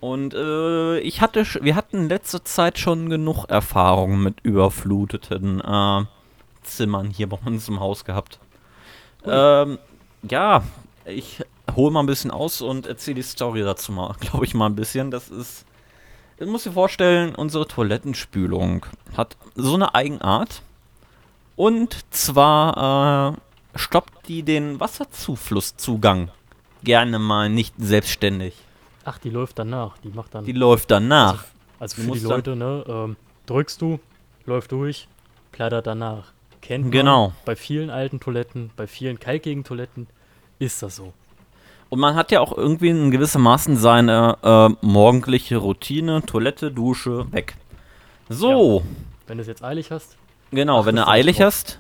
Und 0.00 0.35
äh, 0.35 0.99
ich 1.00 1.21
hatte, 1.21 1.45
wir 1.61 1.75
hatten 1.75 2.09
letzte 2.09 2.45
Zeit 2.45 2.78
schon 2.78 3.11
genug 3.11 3.47
Erfahrungen 3.47 4.23
mit 4.23 4.40
überfluteten 4.43 5.61
äh, 5.61 6.05
Zimmern 6.62 7.11
hier 7.11 7.28
bei 7.28 7.38
uns 7.45 7.69
im 7.69 7.81
Haus 7.81 8.05
gehabt. 8.05 8.38
Ähm, 9.25 9.78
ja, 10.23 10.62
ich 11.05 11.43
hole 11.75 11.90
mal 11.90 12.00
ein 12.00 12.07
bisschen 12.07 12.31
aus 12.31 12.61
und 12.61 12.87
erzähle 12.87 13.16
die 13.16 13.23
Story 13.23 13.62
dazu 13.62 13.93
mal, 13.93 14.14
glaube 14.21 14.45
ich 14.45 14.55
mal 14.55 14.66
ein 14.66 14.76
bisschen. 14.76 15.11
Das 15.11 15.28
ist, 15.28 15.64
du 16.38 16.47
musst 16.47 16.66
dir 16.66 16.73
vorstellen, 16.73 17.35
unsere 17.35 17.66
Toilettenspülung 17.66 18.87
hat 19.16 19.37
so 19.55 19.75
eine 19.75 19.95
Eigenart. 19.95 20.62
Und 21.57 22.05
zwar 22.11 23.35
äh, 23.35 23.78
stoppt 23.78 24.28
die 24.28 24.43
den 24.43 24.78
Wasserzuflusszugang 24.78 26.31
gerne 26.85 27.18
mal 27.18 27.49
nicht 27.49 27.75
selbstständig. 27.78 28.54
Ach, 29.04 29.18
die 29.18 29.30
läuft 29.30 29.59
danach, 29.59 29.99
die 29.99 30.09
macht 30.09 30.35
dann. 30.35 30.45
Die 30.45 30.52
läuft 30.52 30.90
danach. 30.90 31.45
Also 31.78 32.02
Du 32.02 32.12
für 32.14 32.18
die 32.18 32.25
Leute, 32.25 32.56
ne, 32.56 32.85
ähm, 32.88 33.16
drückst 33.47 33.80
du, 33.83 34.00
läuft 34.47 34.73
durch, 34.73 35.09
plattert 35.52 35.87
danach. 35.87 36.33
Kennt 36.62 36.85
man 36.85 36.90
Genau. 36.90 37.33
bei 37.45 37.54
vielen 37.54 37.90
alten 37.90 38.18
Toiletten, 38.18 38.71
bei 38.76 38.87
vielen 38.87 39.21
kalkigen 39.21 39.62
Toiletten 39.62 40.06
ist 40.59 40.83
das 40.83 40.97
so. 40.97 41.12
Und 41.88 42.00
man 42.00 42.16
hat 42.16 42.33
ja 42.33 42.40
auch 42.40 42.56
irgendwie 42.56 42.88
in 42.88 43.12
gewissermaßen 43.12 43.76
seine 43.76 44.38
äh, 44.42 44.68
morgendliche 44.85 45.59
Routine, 45.59 46.23
Toilette, 46.26 46.73
Dusche, 46.73 47.30
weg. 47.33 47.56
So, 48.28 48.83
Wenn 49.28 49.38
du 49.38 49.42
es 49.42 49.47
jetzt 49.49 49.62
eilig 49.62 49.92
hast, 49.92 50.16
genau, 50.50 50.85
wenn 50.85 50.97
du 50.97 51.06
eilig 51.06 51.40
hast, 51.40 51.78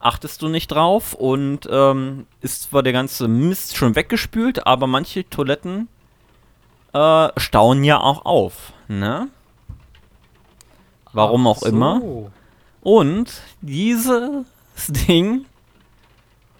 achtest 0.00 0.42
du 0.42 0.48
nicht 0.48 0.68
drauf 0.68 1.14
und 1.14 1.68
ähm, 1.70 2.26
ist 2.40 2.64
zwar 2.64 2.82
der 2.82 2.92
ganze 2.92 3.28
Mist 3.28 3.76
schon 3.76 3.94
weggespült, 3.94 4.66
aber 4.66 4.86
manche 4.86 5.28
Toiletten 5.28 5.88
äh, 6.92 7.28
stauen 7.36 7.84
ja 7.84 8.00
auch 8.00 8.24
auf, 8.24 8.72
ne? 8.88 9.28
Warum 11.12 11.46
auch 11.46 11.62
Ach 11.62 11.68
immer. 11.68 12.00
so. 12.00 12.30
Und 12.82 13.42
dieses 13.60 14.46
Ding, 14.88 15.44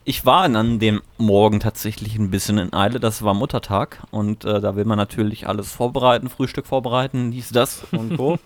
ich 0.04 0.26
war 0.26 0.42
an 0.44 0.78
dem 0.78 1.02
Morgen 1.18 1.60
tatsächlich 1.60 2.16
ein 2.16 2.30
bisschen 2.30 2.58
in 2.58 2.72
Eile, 2.72 3.00
das 3.00 3.22
war 3.22 3.32
Muttertag 3.32 4.02
und 4.10 4.44
äh, 4.44 4.60
da 4.60 4.76
will 4.76 4.84
man 4.84 4.98
natürlich 4.98 5.48
alles 5.48 5.72
vorbereiten, 5.72 6.28
Frühstück 6.28 6.66
vorbereiten, 6.66 7.30
dies, 7.30 7.50
das 7.50 7.84
und 7.92 8.16
so. 8.18 8.38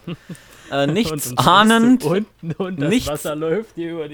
Äh, 0.70 0.86
nichts 0.88 1.36
ahnend, 1.36 2.04
nichts- 2.78 3.24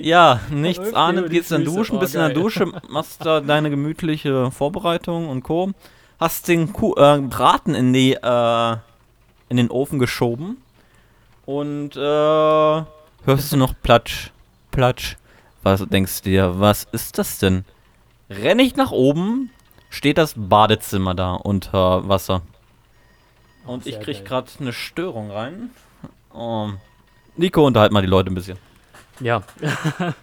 ja, 0.00 0.40
nichts 0.50 0.94
ahnend, 0.94 1.26
dann 1.28 1.30
Füße. 1.32 1.60
duschen, 1.64 1.96
Oh, 1.96 2.00
bist 2.00 2.14
in 2.14 2.20
der 2.20 2.30
geil. 2.30 2.42
Dusche, 2.42 2.66
machst 2.88 3.24
da 3.24 3.40
deine 3.40 3.70
gemütliche 3.70 4.50
Vorbereitung 4.50 5.28
und 5.28 5.42
Co. 5.42 5.70
Hast 6.18 6.48
den 6.48 6.72
Kuh, 6.72 6.94
äh, 6.96 7.18
Braten 7.20 7.74
in 7.74 7.92
die, 7.92 8.12
äh, 8.14 8.76
in 9.48 9.56
den 9.56 9.70
Ofen 9.70 9.98
geschoben 9.98 10.58
und 11.46 11.96
äh, 11.96 12.00
hörst 12.00 13.52
du 13.52 13.56
noch 13.56 13.74
Platsch, 13.82 14.30
Platsch. 14.70 15.16
Was 15.62 15.84
denkst 15.86 16.22
du 16.22 16.30
dir, 16.30 16.58
was 16.60 16.84
ist 16.92 17.18
das 17.18 17.38
denn? 17.38 17.64
Renn 18.30 18.58
ich 18.60 18.76
nach 18.76 18.92
oben, 18.92 19.50
steht 19.90 20.18
das 20.18 20.34
Badezimmer 20.36 21.14
da 21.14 21.34
unter 21.34 22.08
Wasser. 22.08 22.42
Und 23.66 23.86
ich 23.86 24.00
krieg 24.00 24.18
geil. 24.18 24.24
gerade 24.24 24.48
eine 24.60 24.72
Störung 24.72 25.30
rein. 25.30 25.70
Oh. 26.32 26.70
Nico, 27.36 27.66
unterhalt 27.66 27.92
mal 27.92 28.02
die 28.02 28.08
Leute 28.08 28.30
ein 28.30 28.34
bisschen. 28.34 28.58
Ja. 29.20 29.42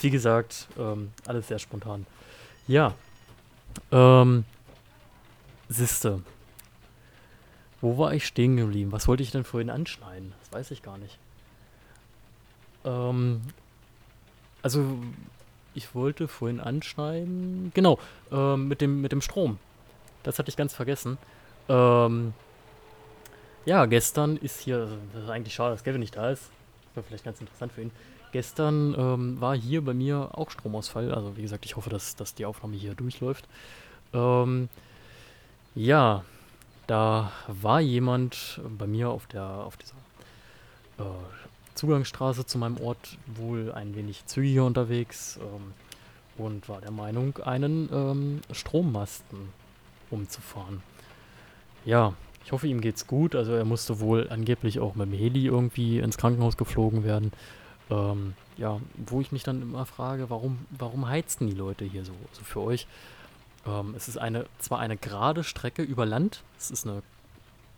Wie 0.00 0.10
gesagt, 0.10 0.68
ähm, 0.78 1.12
alles 1.26 1.48
sehr 1.48 1.58
spontan. 1.58 2.06
Ja. 2.66 2.94
Ähm, 3.90 4.44
Siste. 5.68 6.22
Wo 7.80 7.98
war 7.98 8.14
ich 8.14 8.26
stehen 8.26 8.56
geblieben? 8.56 8.92
Was 8.92 9.08
wollte 9.08 9.22
ich 9.22 9.30
denn 9.30 9.44
vorhin 9.44 9.70
anschneiden? 9.70 10.32
Das 10.40 10.52
weiß 10.52 10.70
ich 10.70 10.82
gar 10.82 10.98
nicht. 10.98 11.18
Ähm, 12.84 13.42
also, 14.62 14.98
ich 15.74 15.94
wollte 15.94 16.28
vorhin 16.28 16.60
anschneiden. 16.60 17.72
Genau, 17.74 17.98
ähm, 18.30 18.68
mit, 18.68 18.80
dem, 18.80 19.00
mit 19.00 19.12
dem 19.12 19.20
Strom. 19.20 19.58
Das 20.22 20.38
hatte 20.38 20.48
ich 20.48 20.56
ganz 20.56 20.74
vergessen. 20.74 21.18
Ähm, 21.68 22.34
ja, 23.64 23.86
gestern 23.86 24.36
ist 24.36 24.60
hier, 24.60 24.88
das 25.12 25.24
ist 25.24 25.30
eigentlich 25.30 25.54
schade, 25.54 25.74
dass 25.74 25.84
Kevin 25.84 26.00
nicht 26.00 26.16
da 26.16 26.30
ist. 26.30 26.50
Wäre 26.94 27.04
vielleicht 27.06 27.24
ganz 27.24 27.40
interessant 27.40 27.72
für 27.72 27.82
ihn. 27.82 27.90
Gestern 28.32 28.94
ähm, 28.98 29.40
war 29.40 29.54
hier 29.56 29.84
bei 29.84 29.94
mir 29.94 30.30
auch 30.32 30.50
Stromausfall. 30.50 31.12
Also 31.12 31.36
wie 31.36 31.42
gesagt, 31.42 31.64
ich 31.64 31.76
hoffe, 31.76 31.90
dass, 31.90 32.16
dass 32.16 32.34
die 32.34 32.46
Aufnahme 32.46 32.76
hier 32.76 32.94
durchläuft. 32.94 33.46
Ähm, 34.14 34.68
ja, 35.74 36.24
da 36.86 37.32
war 37.46 37.80
jemand 37.80 38.60
bei 38.78 38.86
mir 38.86 39.10
auf 39.10 39.26
der 39.26 39.44
auf 39.44 39.76
dieser 39.76 39.94
äh, 40.98 41.74
Zugangsstraße 41.74 42.44
zu 42.46 42.58
meinem 42.58 42.78
Ort 42.80 43.16
wohl 43.26 43.72
ein 43.72 43.94
wenig 43.94 44.26
zügiger 44.26 44.64
unterwegs 44.64 45.38
ähm, 45.40 45.72
und 46.36 46.68
war 46.68 46.80
der 46.80 46.90
Meinung, 46.90 47.38
einen 47.38 47.88
ähm, 47.92 48.40
Strommasten 48.52 49.48
umzufahren. 50.10 50.82
Ja, 51.84 52.14
ich 52.44 52.52
hoffe, 52.52 52.66
ihm 52.66 52.80
geht's 52.80 53.06
gut. 53.06 53.34
Also 53.34 53.52
er 53.52 53.64
musste 53.64 54.00
wohl 54.00 54.28
angeblich 54.30 54.80
auch 54.80 54.94
mit 54.94 55.10
dem 55.10 55.18
Heli 55.18 55.46
irgendwie 55.46 55.98
ins 55.98 56.18
Krankenhaus 56.18 56.56
geflogen 56.56 57.04
werden. 57.04 57.32
Ähm, 57.90 58.34
ja, 58.56 58.80
wo 58.96 59.20
ich 59.20 59.32
mich 59.32 59.42
dann 59.42 59.62
immer 59.62 59.86
frage, 59.86 60.30
warum, 60.30 60.66
warum 60.70 61.08
heizen 61.08 61.46
die 61.46 61.54
Leute 61.54 61.84
hier 61.84 62.04
so? 62.04 62.12
Also 62.30 62.42
für 62.44 62.60
euch, 62.60 62.86
ähm, 63.66 63.94
es 63.96 64.08
ist 64.08 64.18
eine, 64.18 64.46
zwar 64.58 64.78
eine 64.78 64.96
gerade 64.96 65.44
Strecke 65.44 65.82
über 65.82 66.06
Land, 66.06 66.42
es 66.58 66.70
ist 66.70 66.86
eine 66.86 67.02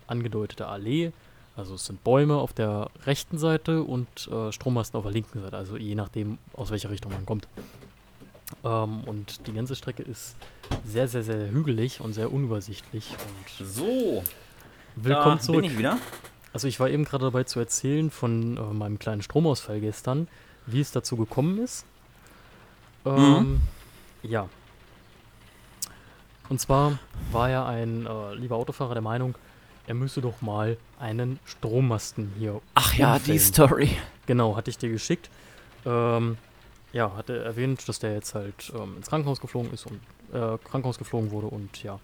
angedeutete 0.07 0.67
Allee, 0.67 1.13
also 1.57 1.75
es 1.75 1.87
sind 1.87 2.03
Bäume 2.05 2.37
auf 2.37 2.53
der 2.53 2.91
rechten 3.07 3.39
Seite 3.39 3.83
und 3.83 4.29
äh, 4.29 4.53
Strommasten 4.53 4.99
auf 4.99 5.05
der 5.05 5.13
linken 5.13 5.41
Seite, 5.41 5.57
also 5.57 5.77
je 5.77 5.95
nachdem, 5.95 6.39
aus 6.53 6.71
welcher 6.71 6.91
Richtung 6.91 7.13
man 7.13 7.25
kommt. 7.25 7.49
Ähm, 8.65 9.05
und 9.05 9.47
die 9.47 9.53
ganze 9.53 9.77
Strecke 9.77 10.03
ist 10.03 10.37
sehr, 10.85 11.09
sehr, 11.09 11.23
sehr 11.23 11.51
hügelig 11.51 12.01
und 12.01 12.13
sehr 12.13 12.33
unübersichtlich. 12.33 13.11
Und 13.11 13.67
So, 13.67 14.23
willkommen 14.97 15.37
da 15.39 15.43
zurück. 15.43 15.63
bin 15.63 15.71
ich 15.71 15.79
wieder. 15.79 15.99
Also 16.53 16.69
ich 16.69 16.79
war 16.79 16.89
eben 16.89 17.05
gerade 17.05 17.25
dabei 17.25 17.45
zu 17.45 17.59
erzählen 17.59 18.11
von 18.11 18.57
äh, 18.57 18.61
meinem 18.61 18.99
kleinen 18.99 19.23
Stromausfall 19.23 19.81
gestern, 19.81 20.29
wie 20.67 20.81
es 20.81 20.93
dazu 20.93 21.17
gekommen 21.17 21.59
ist. 21.59 21.85
Ähm, 23.05 23.61
Ja. 24.23 24.49
Und 26.49 26.61
zwar 26.61 26.99
war 27.33 27.51
ja 27.51 27.67
ein 27.67 28.07
äh, 28.07 28.35
lieber 28.35 28.57
Autofahrer 28.57 28.95
der 28.95 29.03
Meinung, 29.03 29.35
er 29.87 29.95
müsse 29.95 30.21
doch 30.21 30.41
mal 30.41 30.77
einen 30.99 31.39
Strommasten 31.45 32.33
hier. 32.39 32.61
Ach 32.75 32.95
ja, 32.95 33.19
die 33.19 33.33
umfällen. 33.33 33.41
Story. 33.41 33.91
Genau, 34.27 34.57
hatte 34.57 34.71
ich 34.71 34.79
dir 34.79 34.89
geschickt. 34.91 35.29
Ähm, 35.85 36.39
ja, 36.93 37.15
hatte 37.17 37.43
erwähnt, 37.45 37.87
dass 37.89 37.99
der 37.99 38.15
jetzt 38.15 38.35
halt 38.35 38.73
ähm, 38.75 38.97
ins 38.97 39.09
Krankenhaus 39.09 39.41
geflogen 39.41 39.73
ist 39.73 39.87
und 39.87 40.01
äh, 40.33 40.57
Krankenhaus 40.65 40.97
geflogen 40.99 41.31
wurde 41.33 41.49
und 41.49 41.83
ja. 41.83 41.99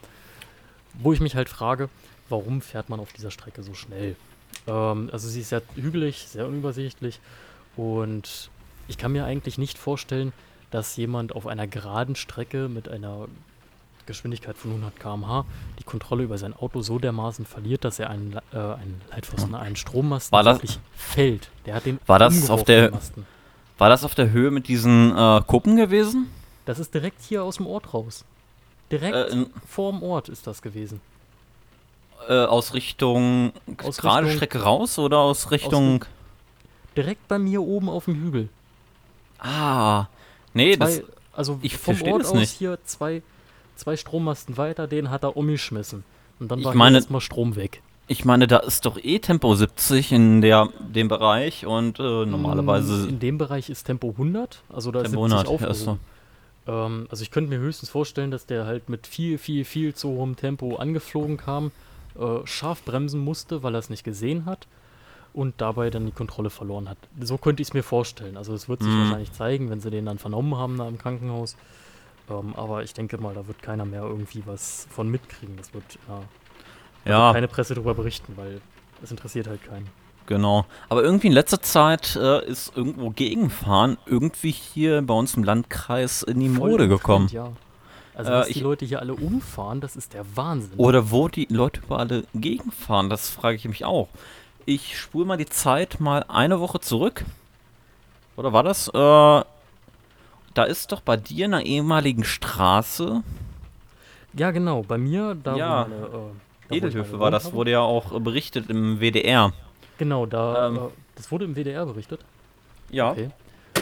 Wo 0.94 1.12
ich 1.12 1.20
mich 1.20 1.36
halt 1.36 1.48
frage, 1.48 1.88
warum 2.30 2.60
fährt 2.62 2.88
man 2.88 3.00
auf 3.00 3.12
dieser 3.12 3.30
Strecke 3.30 3.62
so 3.62 3.74
schnell? 3.74 4.16
Ähm, 4.66 5.10
also 5.12 5.28
sie 5.28 5.40
ist 5.40 5.50
sehr 5.50 5.62
hügelig, 5.74 6.26
sehr 6.28 6.46
unübersichtlich 6.46 7.20
und 7.76 8.50
ich 8.88 8.98
kann 8.98 9.12
mir 9.12 9.24
eigentlich 9.24 9.58
nicht 9.58 9.78
vorstellen, 9.78 10.32
dass 10.70 10.96
jemand 10.96 11.34
auf 11.34 11.46
einer 11.46 11.66
geraden 11.66 12.16
Strecke 12.16 12.68
mit 12.68 12.88
einer 12.88 13.26
Geschwindigkeit 14.06 14.56
von 14.56 14.70
100 14.72 14.98
km/h 14.98 15.44
die 15.78 15.84
Kontrolle 15.84 16.24
über 16.24 16.38
sein 16.38 16.54
Auto 16.54 16.80
so 16.82 16.98
dermaßen 16.98 17.44
verliert, 17.44 17.84
dass 17.84 17.98
er 17.98 18.10
einen, 18.10 18.32
äh, 18.52 18.56
einen 18.56 19.00
Leitpfosten, 19.10 19.54
einen 19.54 19.76
Strommasten 19.76 20.32
War 20.32 20.42
das- 20.42 20.78
fällt. 20.96 21.50
Der 21.66 21.74
hat 21.74 21.86
den 21.86 22.00
War 22.06 22.18
das 22.18 22.50
auf 22.50 22.64
der-. 22.64 22.90
War 23.78 23.88
das 23.88 24.04
auf 24.04 24.14
der 24.14 24.30
Höhe 24.30 24.50
mit 24.50 24.68
diesen 24.68 25.16
äh, 25.16 25.40
Kuppen 25.46 25.76
gewesen? 25.76 26.28
Das 26.66 26.78
ist 26.78 26.92
direkt 26.92 27.22
hier 27.22 27.42
aus 27.44 27.56
dem 27.56 27.66
Ort 27.66 27.94
raus. 27.94 28.24
Direkt 28.90 29.32
Äh, 29.32 29.46
vorm 29.66 30.02
Ort 30.02 30.28
ist 30.28 30.46
das 30.46 30.60
gewesen. 30.60 31.00
Äh, 32.30 32.44
aus 32.44 32.74
Richtung 32.74 33.52
Aus 33.84 33.98
gerade 33.98 34.26
Richtung- 34.26 34.36
Strecke 34.36 34.62
raus 34.62 34.98
oder 34.98 35.18
aus 35.18 35.50
Richtung. 35.50 36.04
Direkt 36.96 37.26
bei 37.28 37.38
mir 37.38 37.62
oben 37.62 37.88
auf 37.88 38.06
dem 38.06 38.14
Hügel. 38.14 38.48
ah. 39.38 40.06
Nee, 40.52 40.76
das. 40.76 40.96
Zwei, 40.96 41.04
also 41.32 41.58
ich 41.62 41.76
vom 41.76 42.00
Ort 42.02 42.22
das 42.22 42.30
aus 42.32 42.38
nicht. 42.38 42.50
hier 42.52 42.78
zwei, 42.84 43.22
zwei 43.76 43.96
Strommasten 43.96 44.56
weiter, 44.56 44.86
den 44.88 45.10
hat 45.10 45.22
er 45.22 45.36
umgeschmissen. 45.36 46.04
Und 46.40 46.50
dann 46.50 46.58
Ich 46.58 46.64
war 46.64 46.74
meine- 46.74 46.96
erstmal 46.98 47.20
Strom 47.20 47.54
weg. 47.56 47.82
Ich 48.08 48.24
meine, 48.24 48.48
da 48.48 48.56
ist 48.58 48.86
doch 48.86 48.98
eh 49.00 49.20
Tempo 49.20 49.54
70 49.54 50.10
in 50.10 50.40
der, 50.40 50.68
dem 50.80 51.06
Bereich 51.06 51.64
und 51.64 52.00
äh, 52.00 52.02
normalerweise 52.26 53.06
Mm, 53.06 53.08
In 53.08 53.18
dem 53.20 53.38
Bereich 53.38 53.70
ist 53.70 53.84
Tempo 53.84 54.08
100. 54.10 54.62
Also 54.68 54.90
da 54.90 55.02
ist 55.02 55.10
Tempo 55.12 55.28
70 55.28 55.46
100. 55.48 55.60
Ja, 55.60 55.68
ist 55.68 55.84
so. 55.84 55.98
Ähm, 56.66 57.06
also 57.08 57.22
ich 57.22 57.30
könnte 57.30 57.50
mir 57.50 57.60
höchstens 57.60 57.88
vorstellen, 57.88 58.32
dass 58.32 58.46
der 58.46 58.66
halt 58.66 58.88
mit 58.88 59.06
viel, 59.06 59.38
viel, 59.38 59.64
viel 59.64 59.94
zu 59.94 60.08
hohem 60.08 60.34
Tempo 60.34 60.74
angeflogen 60.76 61.36
kam, 61.36 61.70
äh, 62.18 62.46
scharf 62.46 62.82
bremsen 62.84 63.20
musste, 63.20 63.62
weil 63.62 63.74
er 63.74 63.78
es 63.78 63.90
nicht 63.90 64.04
gesehen 64.04 64.44
hat 64.46 64.66
und 65.32 65.54
dabei 65.60 65.90
dann 65.90 66.06
die 66.06 66.12
Kontrolle 66.12 66.50
verloren 66.50 66.88
hat. 66.88 66.98
So 67.20 67.38
könnte 67.38 67.62
ich 67.62 67.68
es 67.68 67.74
mir 67.74 67.82
vorstellen. 67.82 68.36
Also 68.36 68.52
es 68.54 68.68
wird 68.68 68.82
sich 68.82 68.92
Mhm. 68.92 69.00
wahrscheinlich 69.00 69.32
zeigen, 69.32 69.70
wenn 69.70 69.80
sie 69.80 69.90
den 69.90 70.06
dann 70.06 70.18
vernommen 70.18 70.56
haben 70.56 70.76
da 70.76 70.88
im 70.88 70.98
Krankenhaus. 70.98 71.56
Ähm, 72.28 72.54
aber 72.56 72.82
ich 72.82 72.94
denke 72.94 73.18
mal, 73.18 73.34
da 73.34 73.46
wird 73.46 73.62
keiner 73.62 73.84
mehr 73.84 74.02
irgendwie 74.02 74.42
was 74.46 74.86
von 74.90 75.08
mitkriegen. 75.08 75.56
Das 75.56 75.72
wird 75.74 75.84
ja, 76.08 76.20
da 77.04 77.10
Ja, 77.10 77.24
wird 77.26 77.34
keine 77.34 77.48
Presse 77.48 77.74
darüber 77.74 77.94
berichten, 77.94 78.32
weil 78.36 78.60
es 79.02 79.10
interessiert 79.10 79.46
halt 79.46 79.62
keinen. 79.64 79.86
genau. 80.26 80.64
Aber 80.88 81.02
irgendwie 81.02 81.26
in 81.28 81.32
letzter 81.32 81.60
Zeit 81.62 82.14
äh, 82.16 82.44
ist 82.46 82.76
irgendwo 82.76 83.10
Gegenfahren 83.10 83.98
irgendwie 84.06 84.50
hier 84.52 85.02
bei 85.02 85.14
uns 85.14 85.34
im 85.34 85.42
Landkreis 85.44 86.22
in 86.22 86.38
die 86.40 86.48
Voll 86.48 86.70
Mode 86.70 86.88
gekommen. 86.88 87.28
Trend, 87.28 87.32
ja. 87.32 87.52
Also, 88.20 88.32
Äh, 88.32 88.34
dass 88.38 88.46
die 88.48 88.52
ich- 88.52 88.60
Leute 88.60 88.84
hier 88.84 89.00
alle 89.00 89.14
umfahren, 89.14 89.80
das 89.80 89.96
ist 89.96 90.12
der 90.14 90.24
Wahnsinn. 90.36 90.78
Oder 90.78 91.10
wo 91.10 91.28
die 91.28 91.46
Leute 91.50 91.80
überall 91.80 92.24
gegenfahren, 92.34 93.08
das 93.10 93.30
frage 93.30 93.56
ich 93.56 93.66
mich 93.66 93.84
auch. 93.84 94.08
Ich 94.66 94.98
spule 94.98 95.24
mal 95.24 95.36
die 95.38 95.46
Zeit 95.46 96.00
mal 96.00 96.24
eine 96.28 96.60
Woche 96.60 96.80
zurück. 96.80 97.24
Oder 98.36 98.52
war 98.52 98.62
das? 98.62 98.88
Äh, 98.88 98.92
da 98.92 100.64
ist 100.66 100.92
doch 100.92 101.00
bei 101.00 101.16
dir 101.16 101.46
in 101.46 101.54
einer 101.54 101.64
ehemaligen 101.64 102.24
Straße, 102.24 103.22
Ja, 104.34 104.52
genau. 104.52 104.82
Bei 104.84 104.96
mir, 104.96 105.34
da 105.34 105.56
Ja. 105.56 105.86
wo 105.86 105.88
meine, 105.90 106.02
äh, 106.06 106.10
da, 106.68 106.74
Edelhöfe 106.76 107.18
war 107.18 107.32
das, 107.32 107.46
habe. 107.46 107.56
wurde 107.56 107.70
ja 107.72 107.80
auch 107.80 108.12
äh, 108.14 108.20
berichtet 108.20 108.70
im 108.70 109.00
WDR. 109.00 109.52
Genau, 109.98 110.24
da. 110.26 110.68
Ähm. 110.68 110.76
äh, 110.76 110.80
das 111.16 111.32
wurde 111.32 111.46
im 111.46 111.56
WDR 111.56 111.84
berichtet. 111.84 112.20
Ja. 112.90 113.10
Okay. 113.10 113.30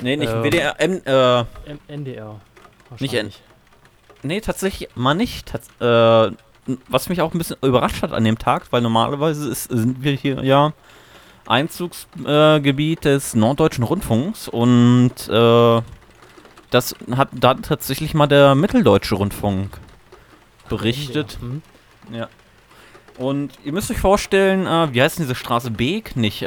Nee, 0.03 0.17
nicht 0.17 0.31
im 0.33 0.39
Ähm. 0.39 0.45
WDR, 0.45 0.75
ähm, 0.79 1.03
äh, 1.05 1.41
M 1.71 1.79
NDR. 1.89 2.41
Nicht 2.99 3.13
N-. 3.13 3.31
nee, 4.23 4.41
tatsächlich 4.41 4.89
mal 4.95 5.15
nicht. 5.15 5.47
Tats 5.47 5.69
äh, 5.81 6.33
was 6.89 7.09
mich 7.09 7.21
auch 7.23 7.33
ein 7.33 7.39
bisschen 7.39 7.57
überrascht 7.63 8.03
hat 8.03 8.13
an 8.13 8.25
dem 8.25 8.39
Tag, 8.39 8.67
weil 8.71 8.83
normalerweise 8.83 9.49
ist, 9.49 9.71
sind 9.71 10.03
wir 10.03 10.13
hier 10.13 10.45
ja 10.45 10.73
Einzugsgebiet 11.47 13.05
des 13.05 13.35
Norddeutschen 13.35 13.85
Rundfunks 13.85 14.49
und 14.49 15.13
äh, 15.29 15.83
das 16.71 16.95
hat 17.13 17.29
da 17.33 17.55
tatsächlich 17.55 18.13
mal 18.13 18.27
der 18.27 18.55
Mitteldeutsche 18.55 19.15
Rundfunk 19.15 19.79
berichtet. 20.69 21.39
Hm? 21.41 21.63
Ja. 22.13 22.29
Und 23.17 23.53
ihr 23.65 23.73
müsst 23.73 23.91
euch 23.91 23.99
vorstellen, 23.99 24.67
äh, 24.67 24.93
wie 24.93 25.03
heißt 25.03 25.19
denn 25.19 25.25
diese 25.25 25.35
Straße? 25.35 25.71
Beek? 25.71 26.17
Nicht, 26.17 26.43
äh, 26.43 26.47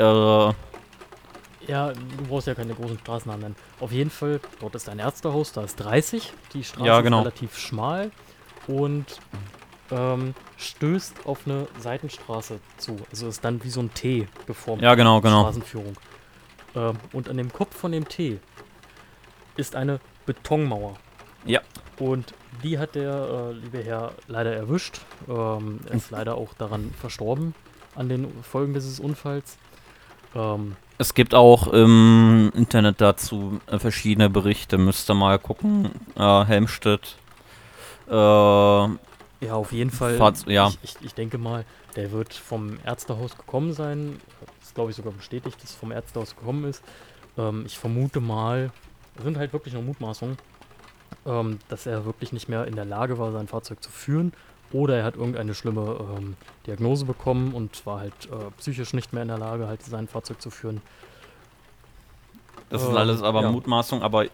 Ja, 1.72 1.94
du 1.94 2.25
brauchst 2.28 2.48
ja 2.48 2.54
keine 2.54 2.74
großen 2.74 3.00
Straßennamen 3.00 3.42
nennen. 3.44 3.56
Auf 3.80 3.94
jeden 3.94 4.10
Fall, 4.10 4.42
dort 4.60 4.75
ist 4.75 4.90
ein 4.90 5.00
Ärztehaus, 5.00 5.54
da 5.54 5.63
ist 5.63 5.78
30. 5.78 6.34
Die 6.54 6.66
Straße 6.66 6.86
Ja, 6.86 7.00
genau. 7.00 7.20
ist 7.20 7.25
relativ 7.28 7.58
schmal 7.58 8.12
und 8.68 9.06
ähm, 9.90 10.34
stößt 10.58 11.25
auf 11.25 11.40
eine 11.46 11.68
Seitenstraße 11.80 12.60
zu. 12.78 12.98
Also 13.10 13.30
ist 13.30 13.46
dann 13.46 13.63
wie 13.63 13.70
so 13.70 13.80
ein 13.80 13.94
T 13.94 14.28
geformt. 14.48 14.82
Ja, 14.82 14.96
genau, 14.96 15.22
genau. 15.22 15.44
Straßenführung. 15.44 15.96
Ähm, 16.75 16.98
und 17.13 17.30
an 17.30 17.38
dem 17.38 17.54
Kopf 17.54 17.74
von 17.74 17.94
dem 17.94 18.06
T 18.06 18.40
ist 19.56 19.78
eine 19.78 20.01
Betonmauer. 20.25 20.98
Ja. 21.46 21.62
Und 22.00 22.34
die 22.63 22.80
hat 22.80 22.96
der 22.96 23.13
äh, 23.13 23.51
liebe 23.54 23.82
Herr 23.82 24.12
leider 24.28 24.54
erwischt. 24.54 25.00
Ähm, 25.30 25.80
er 25.88 25.96
ist 25.96 26.12
leider 26.12 26.36
auch 26.36 26.54
daran 26.54 26.94
verstorben, 27.00 27.56
an 27.96 28.10
den 28.10 28.44
Folgen 28.44 28.74
dieses 28.74 29.00
Unfalls. 29.00 29.58
Ähm, 30.36 30.75
Es 31.01 31.15
gibt 31.15 31.34
auch 31.34 31.65
im 31.74 32.51
Internet 32.53 33.01
dazu 33.01 33.60
äh, 33.65 33.79
verschiedene 33.79 34.29
Berichte. 34.29 34.77
Müsst 34.77 35.10
ihr 35.10 35.15
mal 35.15 35.39
gucken. 35.39 35.89
Äh, 36.15 36.46
Helmstedt. 36.46 37.15
Äh, 38.08 38.13
ja, 38.13 38.88
auf 39.50 39.72
jeden 39.72 39.89
Fall. 39.89 40.15
Fahrz- 40.17 40.48
ja. 40.48 40.67
Ich, 40.67 40.77
ich, 40.84 40.96
ich 41.08 41.13
denke 41.15 41.39
mal, 41.39 41.65
der 41.96 42.12
wird 42.12 42.36
vom 42.36 42.77
Ärztehaus 42.86 43.36
gekommen 43.36 43.74
sein. 43.74 44.22
Das 44.60 44.75
glaube 44.75 44.91
ich 44.91 44.96
sogar 44.96 45.12
bestätigt, 45.12 45.55
dass 45.63 45.72
es 45.72 45.75
vom 45.75 45.91
Ärztehaus 45.91 46.36
gekommen 46.36 46.65
ist. 46.65 46.84
Ähm, 47.36 47.63
ich 47.65 47.79
vermute 47.79 48.20
mal, 48.20 48.70
sind 49.24 49.38
halt 49.39 49.53
wirklich 49.53 49.74
nur 49.74 49.81
Mutmaßungen, 49.81 50.38
ähm, 51.25 51.58
dass 51.67 51.88
er 51.88 52.05
wirklich 52.05 52.31
nicht 52.31 52.48
mehr 52.48 52.67
in 52.67 52.75
der 52.75 52.86
Lage 52.86 53.17
war, 53.17 53.31
sein 53.31 53.48
Fahrzeug 53.48 53.81
zu 53.81 53.89
führen. 53.89 54.34
Oder 54.74 54.98
er 54.98 55.04
hat 55.04 55.16
irgendeine 55.16 55.54
schlimme 55.54 55.98
ähm, 56.18 56.36
Diagnose 56.68 57.06
bekommen 57.06 57.54
und 57.54 57.86
war 57.86 58.00
halt 58.00 58.13
äh, 58.32 58.51
psychisch 58.58 58.94
nicht 58.94 59.12
mehr 59.13 59.22
in 59.24 59.28
der 59.30 59.38
Lage, 59.38 59.68
halt 59.68 59.84
sein 59.84 60.08
Fahrzeug 60.08 60.42
zu 60.42 60.50
führen. 60.50 60.82
das 62.70 62.82
ist 62.84 62.90
Ähm, 62.90 62.98
alles 62.98 63.22
aber 63.22 63.42
ja. 63.44 63.51
Mutmaßung, 63.51 64.01
aber 64.01 64.25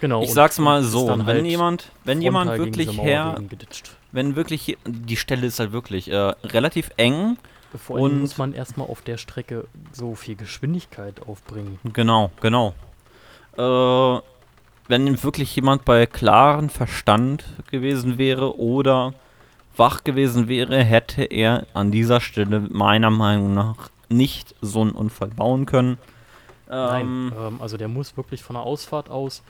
Genau. 0.00 0.22
ich 0.22 0.32
sag's 0.32 0.58
mal 0.58 0.82
so, 0.82 1.08
wenn 1.08 1.24
halt 1.24 1.46
jemand, 1.46 1.90
wenn 2.04 2.20
jemand 2.20 2.50
wirklich 2.58 3.00
her, 3.00 3.40
wenn 4.12 4.36
wirklich, 4.36 4.62
hier- 4.62 4.76
die 4.86 5.16
Stelle 5.16 5.46
ist 5.46 5.60
halt 5.60 5.72
wirklich 5.72 6.10
äh, 6.10 6.16
relativ 6.44 6.90
eng, 6.96 7.38
Vor 7.76 7.96
allem 7.96 8.04
und- 8.04 8.20
muss 8.20 8.36
man 8.36 8.52
erstmal 8.52 8.88
auf 8.88 9.00
der 9.02 9.16
Strecke 9.16 9.66
so 9.92 10.14
viel 10.14 10.34
Geschwindigkeit 10.36 11.22
aufbringen. 11.26 11.78
Genau, 11.92 12.30
genau. 12.40 12.74
Äh, 13.56 14.20
wenn 14.88 15.22
wirklich 15.22 15.54
jemand 15.56 15.84
bei 15.86 16.04
klarem 16.06 16.68
Verstand 16.68 17.44
gewesen 17.70 18.18
wäre 18.18 18.58
oder 18.58 19.14
wach 19.76 20.04
gewesen 20.04 20.48
wäre, 20.48 20.82
hätte 20.82 21.24
er 21.24 21.66
an 21.74 21.90
dieser 21.90 22.20
Stelle 22.20 22.60
meiner 22.60 23.10
Meinung 23.10 23.54
nach 23.54 23.90
nicht 24.08 24.54
so 24.60 24.80
einen 24.80 24.92
Unfall 24.92 25.28
bauen 25.28 25.66
können. 25.66 25.98
Ähm, 26.70 27.28
Nein, 27.30 27.32
ähm, 27.38 27.60
also 27.60 27.76
der 27.76 27.88
muss 27.88 28.16
wirklich 28.16 28.42
von 28.42 28.54
der 28.54 28.62
Ausfahrt 28.62 29.10
aus, 29.10 29.42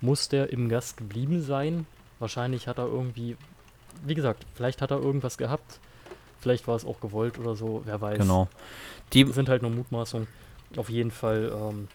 muss 0.00 0.28
der 0.28 0.52
im 0.52 0.68
Gast 0.68 0.96
geblieben 0.96 1.42
sein. 1.42 1.86
Wahrscheinlich 2.18 2.68
hat 2.68 2.78
er 2.78 2.86
irgendwie, 2.86 3.36
wie 4.04 4.14
gesagt, 4.14 4.46
vielleicht 4.54 4.82
hat 4.82 4.90
er 4.90 5.00
irgendwas 5.00 5.36
gehabt. 5.38 5.80
Vielleicht 6.40 6.66
war 6.66 6.76
es 6.76 6.84
auch 6.84 7.00
gewollt 7.00 7.38
oder 7.38 7.54
so, 7.54 7.82
wer 7.84 8.00
weiß. 8.00 8.18
Genau. 8.18 8.48
Die, 9.12 9.24
Sind 9.26 9.48
halt 9.48 9.62
nur 9.62 9.70
Mutmaßungen. 9.70 10.26
Auf 10.76 10.88
jeden 10.88 11.10
Fall, 11.10 11.52
ähm, 11.54 11.88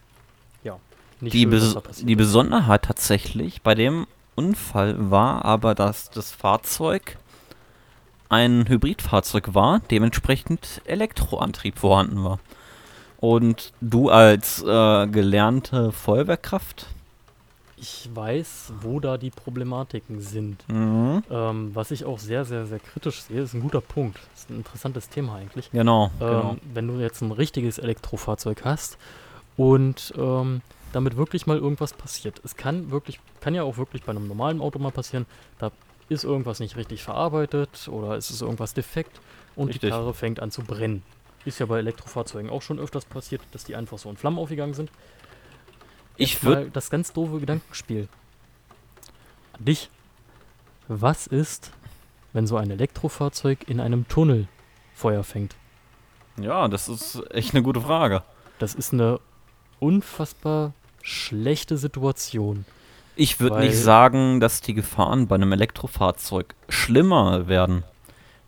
ja, 0.63 0.77
nicht 1.19 1.33
die, 1.33 1.41
schön, 1.41 1.51
was 1.51 1.83
Bes 1.83 2.05
die. 2.05 2.15
Besonderheit 2.15 2.83
tatsächlich 2.83 3.61
bei 3.61 3.75
dem 3.75 4.07
Unfall 4.35 5.11
war 5.11 5.43
aber, 5.45 5.75
dass 5.75 6.09
das 6.11 6.31
Fahrzeug 6.31 7.17
ein 8.29 8.67
Hybridfahrzeug 8.67 9.53
war, 9.53 9.79
dementsprechend 9.91 10.81
Elektroantrieb 10.85 11.79
vorhanden 11.79 12.23
war. 12.23 12.39
Und 13.17 13.73
du 13.81 14.09
als 14.09 14.61
äh, 14.63 15.07
gelernte 15.07 15.91
Feuerwehrkraft, 15.91 16.87
Ich 17.79 18.09
weiß, 18.13 18.73
wo 18.81 18.99
da 18.99 19.17
die 19.17 19.29
Problematiken 19.29 20.19
sind. 20.21 20.67
mhm. 20.67 21.23
Ähm, 21.29 21.71
was 21.75 21.91
ich 21.91 22.05
auch 22.05 22.17
sehr, 22.19 22.43
sehr, 22.45 22.65
sehr 22.65 22.79
kritisch 22.79 23.21
sehe, 23.21 23.41
ist 23.41 23.53
ein 23.53 23.61
guter 23.61 23.81
Punkt. 23.81 24.19
ist 24.35 24.49
ein 24.49 24.57
interessantes 24.57 25.09
Thema 25.09 25.35
eigentlich. 25.35 25.69
genau, 25.71 26.11
Ähm, 26.19 26.27
genau. 26.27 26.57
Wenn 26.73 26.87
du 26.87 26.99
jetzt 26.99 27.21
ein 27.21 27.31
richtiges 27.31 27.77
Elektrofahrzeug 27.79 28.63
hast 28.65 28.97
und 29.57 30.13
ähm, 30.17 30.61
damit 30.91 31.17
wirklich 31.17 31.45
mal 31.47 31.57
irgendwas 31.57 31.93
passiert. 31.93 32.41
Es 32.43 32.55
kann 32.55 32.91
wirklich, 32.91 33.19
kann 33.41 33.53
ja 33.53 33.63
auch 33.63 33.77
wirklich 33.77 34.03
bei 34.03 34.11
einem 34.11 34.27
normalen 34.27 34.61
Auto 34.61 34.79
mal 34.79 34.91
passieren, 34.91 35.25
da 35.59 35.71
ist 36.09 36.23
irgendwas 36.23 36.59
nicht 36.59 36.75
richtig 36.75 37.03
verarbeitet 37.03 37.87
oder 37.87 38.17
ist 38.17 38.29
es 38.29 38.41
irgendwas 38.41 38.73
defekt 38.73 39.19
und 39.55 39.69
Richtig. 39.69 39.81
die 39.81 39.89
Karre 39.89 40.13
fängt 40.13 40.39
an 40.39 40.51
zu 40.51 40.63
brennen. 40.63 41.03
Ist 41.45 41.59
ja 41.59 41.65
bei 41.65 41.79
Elektrofahrzeugen 41.79 42.49
auch 42.49 42.61
schon 42.61 42.79
öfters 42.79 43.05
passiert, 43.05 43.41
dass 43.51 43.63
die 43.63 43.75
einfach 43.75 43.97
so 43.97 44.09
in 44.09 44.17
Flammen 44.17 44.37
aufgegangen 44.37 44.73
sind. 44.73 44.91
Ich 46.15 46.43
würde, 46.43 46.69
das 46.71 46.89
ganz 46.89 47.13
doofe 47.13 47.39
Gedankenspiel. 47.39 48.07
An 49.53 49.65
dich. 49.65 49.89
Was 50.87 51.27
ist, 51.27 51.71
wenn 52.33 52.47
so 52.47 52.57
ein 52.57 52.71
Elektrofahrzeug 52.71 53.67
in 53.67 53.79
einem 53.79 54.07
Tunnel 54.07 54.47
Feuer 54.93 55.23
fängt? 55.23 55.55
ja, 56.39 56.67
das 56.67 56.87
ist 56.87 57.23
echt 57.31 57.53
eine 57.53 57.63
gute 57.63 57.81
Frage. 57.81 58.23
Das 58.59 58.75
ist 58.75 58.93
eine 58.93 59.19
unfassbar 59.79 60.73
schlechte 61.01 61.77
Situation. 61.77 62.65
Ich 63.19 63.39
würde 63.39 63.59
nicht 63.59 63.77
sagen, 63.77 64.39
dass 64.39 64.61
die 64.61 64.75
Gefahren 64.75 65.27
bei 65.27 65.35
einem 65.35 65.51
Elektrofahrzeug 65.51 66.53
schlimmer 66.69 67.47
werden. 67.47 67.83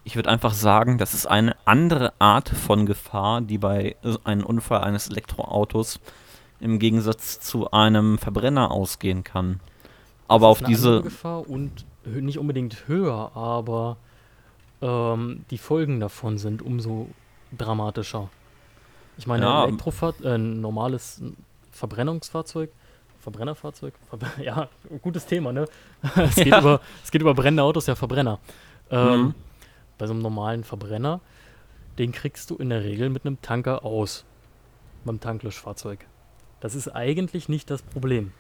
Ich 0.04 0.16
würde 0.16 0.30
einfach 0.30 0.54
sagen, 0.54 1.00
das 1.00 1.16
ist 1.16 1.26
eine 1.26 1.56
andere 1.66 2.14
Art 2.20 2.50
von 2.50 2.86
Gefahr, 2.86 3.42
die 3.42 3.58
bei 3.58 3.96
einem 4.24 4.46
Unfall 4.46 4.82
eines 4.82 5.10
Elektroautos 5.10 6.00
im 6.60 6.78
Gegensatz 6.78 7.40
zu 7.40 7.72
einem 7.72 8.20
Verbrenner 8.20 8.70
ausgehen 8.70 9.24
kann. 9.24 9.60
Aber 10.28 10.48
auf 10.48 10.62
diese, 10.62 11.02
Gefahr 11.02 11.50
und 11.50 11.86
nicht 12.06 12.38
unbedingt 12.38 12.88
höher, 12.88 13.32
aber 13.36 13.98
ähm, 14.82 15.46
die 15.50 15.58
Folgen 15.58 16.00
davon 16.00 16.38
sind 16.38 16.62
umso 16.62 17.10
dramatischer. 17.58 18.30
Ich 19.18 19.26
meine, 19.26 19.46
Ja. 19.46 19.66
ein 19.66 19.78
äh, 20.24 20.34
ein 20.34 20.62
normales 20.62 21.22
Verbrennungsfahrzeug, 21.72 22.72
Verbrennerfahrzeug, 23.22 23.94
Verbr 24.10 24.28
ja, 24.42 24.70
gutes 25.02 25.26
Thema, 25.26 25.52
ne? 25.54 25.66
es, 26.16 26.36
geht 26.36 26.48
Ja. 26.48 26.60
über, 26.60 26.82
es 27.04 27.12
geht 27.12 27.22
über 27.22 27.34
brennende 27.34 27.64
Autos, 27.64 27.88
ja 27.88 27.96
Verbrenner. 27.96 28.40
Ähm, 28.92 29.22
Mhm. 29.22 29.36
Bei 29.98 30.08
so 30.08 30.14
einem 30.14 30.22
normalen 30.22 30.64
Verbrenner, 30.64 31.20
den 31.98 32.14
kriegst 32.14 32.50
du 32.50 32.56
in 32.56 32.70
der 32.70 32.84
Regel 32.86 33.10
mit 33.10 33.26
einem 33.26 33.42
Tanker 33.42 33.84
aus. 33.84 34.24
Beim 35.04 35.20
Tanklöschfahrzeug. 35.20 36.06
Das 36.62 36.74
ist 36.76 36.88
eigentlich 36.90 37.50
nicht 37.50 37.70
das 37.70 37.82
Problem. 37.82 38.32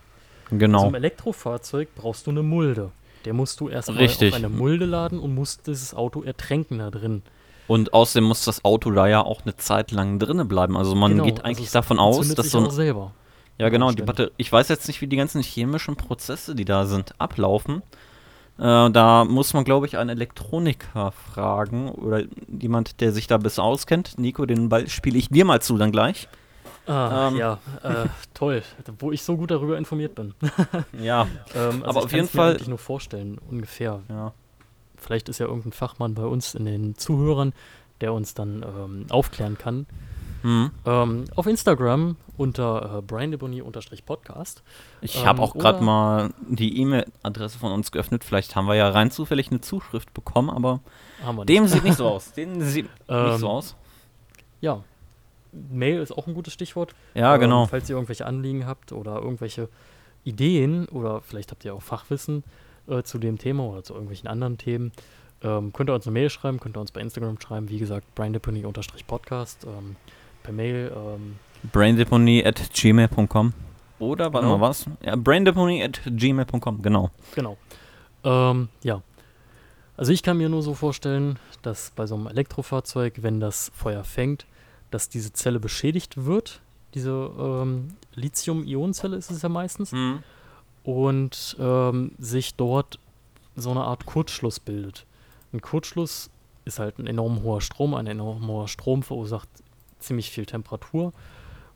Genau, 0.51 0.85
einem 0.85 0.95
Elektrofahrzeug 0.95 1.89
brauchst 1.95 2.25
du 2.27 2.31
eine 2.31 2.43
Mulde. 2.43 2.91
Der 3.25 3.33
musst 3.33 3.59
du 3.59 3.67
erstmal 3.69 4.05
auf 4.05 4.33
eine 4.33 4.49
Mulde 4.49 4.85
laden 4.85 5.19
und 5.19 5.35
musst 5.35 5.67
dieses 5.67 5.93
Auto 5.93 6.23
ertränken 6.23 6.79
da 6.79 6.89
drin. 6.89 7.21
und 7.67 7.93
außerdem 7.93 8.23
muss 8.23 8.45
das 8.45 8.63
Auto 8.65 8.89
da 8.91 9.07
ja 9.07 9.21
auch 9.21 9.41
eine 9.43 9.55
Zeit 9.57 9.91
lang 9.91 10.17
drinnen 10.17 10.47
bleiben. 10.47 10.75
Also 10.77 10.95
man 10.95 11.11
Genau, 11.11 11.25
geht 11.25 11.35
also 11.39 11.43
eigentlich 11.43 11.67
es 11.67 11.73
davon 11.73 11.99
aus, 11.99 12.33
dass 12.33 12.49
so 12.51 12.59
ein. 12.59 12.69
Ja, 13.59 13.69
genau, 13.69 13.87
die 13.87 14.01
Umständen. 14.01 14.05
Batterie. 14.07 14.31
Ich 14.37 14.51
weiß 14.51 14.67
jetzt 14.69 14.87
nicht, 14.87 15.01
wie 15.01 15.07
die 15.07 15.17
ganzen 15.17 15.41
chemischen 15.43 15.95
Prozesse, 15.95 16.55
die 16.55 16.65
da 16.65 16.85
sind, 16.85 17.13
ablaufen. 17.19 17.81
Äh, 18.57 18.89
da 18.91 19.25
muss 19.25 19.53
man, 19.53 19.63
glaube 19.65 19.85
ich, 19.85 19.97
einen 19.97 20.09
Elektroniker 20.09 21.11
fragen 21.11 21.89
oder 21.89 22.23
jemand, 22.47 23.01
der 23.01 23.11
sich 23.11 23.27
da 23.27 23.37
besser 23.37 23.63
auskennt. 23.63 24.17
Nico, 24.17 24.45
den 24.45 24.69
Ball 24.69 24.87
spiele 24.89 25.17
ich 25.17 25.29
dir 25.29 25.45
mal 25.45 25.61
zu 25.61 25.77
dann 25.77 25.91
gleich. 25.91 26.27
Ah, 26.87 27.27
Ähm. 27.27 27.35
ja, 27.37 27.59
äh, 27.83 28.05
toll, 28.33 28.63
wo 28.99 29.11
ich 29.11 29.21
so 29.23 29.37
gut 29.37 29.51
darüber 29.51 29.77
informiert 29.77 30.15
bin. 30.15 30.33
Ja, 30.99 31.27
Ähm, 31.53 31.83
also 31.83 31.85
Aber 31.85 31.99
ich 31.99 32.05
auf 32.05 32.11
jeden 32.13 32.27
Fall- 32.27 32.51
eigentlich 32.53 32.67
nur 32.67 32.77
vorstellen, 32.79 33.37
ungefähr. 33.49 34.01
ja. 34.09 34.33
Vielleicht 34.97 35.29
ist 35.29 35.37
ja 35.39 35.45
irgendein 35.45 35.71
Fachmann 35.71 36.13
bei 36.15 36.23
uns 36.25 36.55
in 36.55 36.65
den 36.65 36.97
Zuhörern, 36.97 37.53
der 38.01 38.11
uns 38.13 38.33
dann 38.33 38.63
ähm, 38.63 39.05
aufklären 39.09 39.57
kann. 39.57 39.85
Hm. 40.41 40.71
Ähm, 40.85 41.25
auf 41.35 41.47
Instagram 41.47 42.15
unter 42.37 42.99
äh, 42.99 43.01
briandebony-podcast. 43.01 44.63
Ich 45.01 45.19
Ähm, 45.19 45.25
habe 45.25 45.41
auch 45.41 45.53
gerade 45.53 45.83
mal 45.83 46.31
die 46.47 46.79
E-Mail-Adresse 46.81 47.59
von 47.59 47.71
uns 47.71 47.91
geöffnet. 47.91 48.23
Vielleicht 48.23 48.55
haben 48.55 48.67
wir 48.67 48.75
ja 48.75 48.89
rein 48.89 49.11
zufällig 49.11 49.49
eine 49.51 49.61
Zuschrift 49.61 50.13
bekommen, 50.13 50.49
aber 50.49 50.79
nicht. 51.35 51.49
dem 51.49 51.67
sieht 51.67 51.83
nicht 51.83 51.97
so 51.97 52.07
aus. 52.09 52.31
Dem 52.33 52.61
sieht 52.61 52.85
nicht 52.85 52.93
Ähm, 53.09 53.37
so 53.37 53.49
aus. 53.49 53.75
Ja. 54.61 54.83
Mail 55.51 55.99
ist 56.01 56.11
auch 56.11 56.27
ein 56.27 56.33
gutes 56.35 56.53
Stichwort. 56.53 56.93
Ja, 57.15 57.33
Ähm, 57.35 57.41
genau. 57.41 57.65
Falls 57.65 57.89
ihr 57.89 57.95
irgendwelche 57.95 58.25
Anliegen 58.25 58.65
habt 58.67 58.91
oder 58.91 59.15
irgendwelche 59.17 59.67
Ideen 60.23 60.85
oder 60.87 61.21
vielleicht 61.21 61.51
habt 61.51 61.65
ihr 61.65 61.73
auch 61.73 61.81
Fachwissen 61.81 62.43
äh, 62.87 63.03
zu 63.03 63.17
dem 63.17 63.37
Thema 63.37 63.63
oder 63.63 63.83
zu 63.83 63.93
irgendwelchen 63.93 64.27
anderen 64.29 64.57
Themen, 64.57 64.91
ähm, 65.41 65.73
könnt 65.73 65.89
ihr 65.89 65.93
uns 65.95 66.05
eine 66.05 66.13
Mail 66.13 66.29
schreiben, 66.29 66.59
könnt 66.59 66.77
ihr 66.77 66.81
uns 66.81 66.91
bei 66.91 67.01
Instagram 67.01 67.39
schreiben. 67.41 67.69
Wie 67.69 67.79
gesagt, 67.79 68.13
brindepony-podcast. 68.15 69.65
Ähm, 69.65 69.95
per 70.49 70.53
Mail. 70.53 70.91
Ähm, 70.95 71.35
Braindeponie 71.71 72.43
at 72.45 72.71
gmail.com. 72.73 73.53
Oder, 73.99 74.33
warte 74.33 74.47
Genau. 74.47 74.57
mal, 74.57 74.69
was? 74.69 74.85
Ja, 75.03 75.15
braindeponie 75.15 75.83
at 75.83 76.01
gmail.com, 76.05 76.81
genau. 76.81 77.11
Genau. 77.35 77.57
Ähm, 78.23 78.69
ja. 78.83 79.01
Also 79.97 80.13
ich 80.13 80.23
kann 80.23 80.37
mir 80.37 80.47
nur 80.49 80.63
so 80.63 80.73
vorstellen, 80.73 81.37
dass 81.61 81.91
bei 81.91 82.07
so 82.07 82.15
einem 82.15 82.27
Elektrofahrzeug, 82.27 83.21
wenn 83.21 83.39
das 83.41 83.71
Feuer 83.75 84.03
fängt, 84.05 84.45
dass 84.91 85.09
diese 85.09 85.33
Zelle 85.33 85.59
beschädigt 85.59 86.25
wird. 86.25 86.61
Diese 86.93 87.11
ähm, 87.37 87.89
Lithium-Ionen-Zelle 88.15 89.17
ist 89.17 89.29
es 89.29 89.41
ja 89.41 89.49
meistens. 89.49 89.93
Und 90.83 91.57
ähm, 91.59 92.13
sich 92.17 92.55
dort 92.55 92.97
so 93.55 93.71
eine 93.71 93.81
Art 93.81 94.05
Kurzschluss 94.05 94.59
bildet. 94.61 95.05
Ein 95.51 95.61
Kurzschluss 95.61 96.29
ist 96.63 96.79
halt 96.79 96.97
ein 96.97 97.05
enorm 97.07 97.43
hoher 97.43 97.59
Strom. 97.61 97.93
Ein 97.93 98.07
enorm 98.07 98.47
hoher 98.47 98.69
Strom 98.69 99.03
verursacht 99.03 99.49
ziemlich 99.99 100.31
viel 100.31 100.45
Temperatur. 100.45 101.13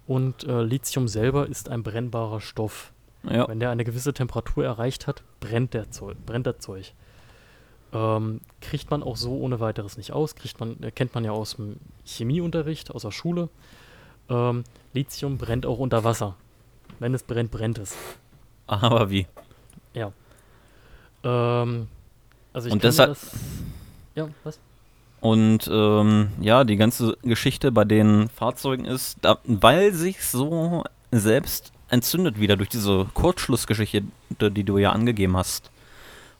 Und 0.07 0.43
äh, 0.43 0.61
Lithium 0.63 1.07
selber 1.07 1.47
ist 1.47 1.69
ein 1.69 1.83
brennbarer 1.83 2.41
Stoff. 2.41 2.91
Ja. 3.23 3.47
Wenn 3.47 3.59
der 3.59 3.69
eine 3.69 3.85
gewisse 3.85 4.13
Temperatur 4.13 4.65
erreicht 4.65 5.07
hat, 5.07 5.23
brennt, 5.39 5.73
der 5.73 5.91
Zeug, 5.91 6.17
brennt 6.25 6.45
das 6.45 6.59
Zeug. 6.59 6.93
Ähm, 7.93 8.41
kriegt 8.59 8.91
man 8.91 9.01
auch 9.03 9.15
so 9.15 9.37
ohne 9.39 9.59
weiteres 9.61 9.95
nicht 9.97 10.11
aus. 10.11 10.35
Kriegt 10.35 10.59
man, 10.59 10.81
äh, 10.83 10.91
kennt 10.91 11.13
man 11.15 11.23
ja 11.23 11.31
aus 11.31 11.55
dem 11.55 11.77
Chemieunterricht, 12.05 12.91
aus 12.91 13.03
der 13.03 13.11
Schule. 13.11 13.47
Ähm, 14.29 14.63
Lithium 14.93 15.37
brennt 15.37 15.65
auch 15.65 15.79
unter 15.79 16.03
Wasser. 16.03 16.35
Wenn 16.99 17.13
es 17.13 17.23
brennt, 17.23 17.51
brennt 17.51 17.77
es. 17.77 17.95
Aber 18.67 19.09
wie? 19.09 19.27
Ähm, 21.25 21.87
also 22.51 22.67
ich 22.67 22.73
Und 22.73 22.83
deshalb- 22.83 23.11
das. 23.11 23.31
Ja, 24.15 24.27
was? 24.43 24.59
Und 25.23 25.69
ähm, 25.71 26.33
ja, 26.41 26.65
die 26.65 26.75
ganze 26.75 27.15
Geschichte 27.21 27.71
bei 27.71 27.85
den 27.85 28.27
Fahrzeugen 28.27 28.83
ist, 28.83 29.19
da, 29.21 29.37
weil 29.45 29.93
sich 29.93 30.21
so 30.25 30.83
selbst 31.11 31.71
entzündet 31.87 32.41
wieder 32.41 32.57
durch 32.57 32.67
diese 32.67 33.05
Kurzschlussgeschichte, 33.13 34.03
die 34.51 34.63
du 34.65 34.77
ja 34.79 34.91
angegeben 34.91 35.37
hast, 35.37 35.71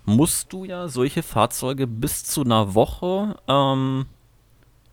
musst 0.04 0.52
du 0.52 0.66
ja 0.66 0.90
solche 0.90 1.24
Fahrzeuge 1.24 1.88
bis 1.88 2.26
zu 2.26 2.44
einer 2.44 2.76
Woche 2.76 3.38
ähm, 3.48 4.06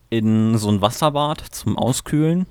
in 0.09 0.57
so 0.57 0.69
ein 0.69 0.79
Wasserbad 0.79 1.41
zum 1.53 1.77
Auskühlen 1.77 2.45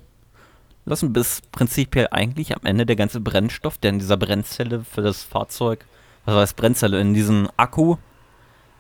lassen, 0.85 1.14
bis 1.14 1.40
prinzipiell 1.53 2.09
eigentlich 2.11 2.55
am 2.55 2.66
Ende 2.66 2.85
der 2.85 2.96
ganze 2.96 3.18
Brennstoff, 3.18 3.79
der 3.79 3.92
in 3.92 3.98
dieser 3.98 4.18
Brennzelle 4.18 4.85
für 4.85 5.00
das 5.00 5.22
Fahrzeug, 5.22 5.87
was 6.26 6.35
heißt 6.35 6.57
Brennzelle, 6.57 7.00
in 7.00 7.14
diesem 7.14 7.48
Akku 7.57 7.96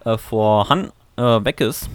äh, 0.04 0.18
vorhanden 0.18 0.92
äh, 1.16 1.42
weg 1.42 1.62
ist. 1.62 1.88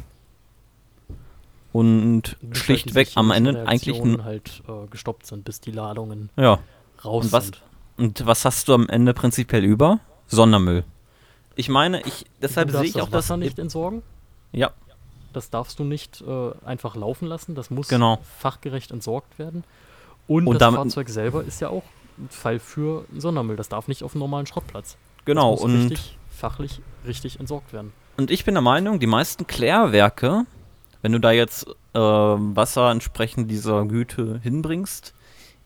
Und 1.76 2.38
halt 2.42 2.58
schlichtweg 2.58 3.08
diese 3.08 3.18
am 3.20 3.32
Ende 3.32 3.68
eigentlich 3.68 4.02
halt 4.24 4.62
äh, 4.68 4.88
gestoppt 4.90 5.26
sind, 5.28 5.44
bis 5.46 5.60
die 5.60 5.72
Ladungen 5.72 6.30
ja. 6.38 6.60
raus 7.04 7.26
Und 7.26 7.32
was- 7.32 7.46
sind. 7.46 7.62
Und 7.98 8.26
was 8.26 8.44
hast 8.46 8.68
du 8.68 8.74
am 8.74 8.90
Ende 8.90 9.14
prinzipiell 9.14 9.64
über? 9.64 10.00
Sondermüll. 10.28 10.84
Ich 11.56 11.70
meine, 11.70 12.02
ich 12.06 12.26
deshalb 12.42 12.70
sehe 12.72 12.84
ich 12.84 12.94
das 12.94 13.02
auch 13.04 13.06
das 13.10 13.26
Wasser 13.26 13.38
nicht 13.38 13.58
entsorgen. 13.60 14.02
Ja, 14.52 14.72
Das 15.32 15.50
darfst 15.50 15.80
du 15.80 15.84
nicht 15.86 16.22
äh, 16.22 16.52
einfach 16.66 16.96
laufen 16.96 17.26
lassen. 17.28 17.56
Das 17.56 17.70
muss 17.70 17.88
Genau. 17.88 18.20
fachgerecht 18.40 18.92
entsorgt 18.92 19.38
werden. 19.40 19.64
Und, 20.28 20.48
Und 20.48 20.60
das 20.62 20.74
Fahrzeug 20.76 21.08
selber 21.10 21.44
ist 21.44 21.62
ja 21.62 21.70
auch 21.70 21.84
ein 22.18 22.28
Fall 22.30 22.60
für 22.60 23.06
Sondermüll. 23.18 23.56
Das 23.58 23.70
darf 23.70 23.88
nicht 23.88 24.04
auf 24.04 24.14
einen 24.14 24.20
normalen 24.20 24.46
Schrottplatz. 24.46 24.98
genau. 25.26 25.52
Das 25.54 25.62
muss 25.62 25.72
Und 25.72 25.82
richtig, 25.92 26.18
fachlich 26.32 26.82
richtig 27.06 27.40
entsorgt 27.40 27.72
werden. 27.74 27.92
Und 28.18 28.32
ich 28.32 28.44
bin 28.46 28.56
der 28.56 28.62
Meinung, 28.62 29.00
die 29.00 29.08
meisten 29.08 29.46
Klärwerke, 29.48 30.46
wenn 31.06 31.12
du 31.12 31.20
da 31.20 31.30
jetzt 31.32 31.68
äh, 31.94 32.00
Wasser 32.00 32.90
entsprechend 32.90 33.52
dieser 33.52 33.86
Güte 33.86 34.40
hinbringst, 34.42 35.14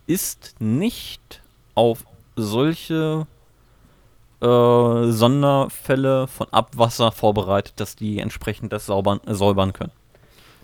ist 0.06 0.58
nicht 0.60 1.42
auf 1.76 2.04
solche 2.36 3.26
äh, 4.42 4.46
Sonderfälle 5.12 6.28
von 6.28 6.48
Abwasser 6.52 7.14
vorbereitet, 7.14 7.80
dass 7.80 7.96
die 7.96 8.20
entsprechend 8.20 8.74
das 8.74 8.86
saubern, 8.86 9.22
äh, 9.28 9.34
säubern 9.34 9.72
können. 9.72 9.94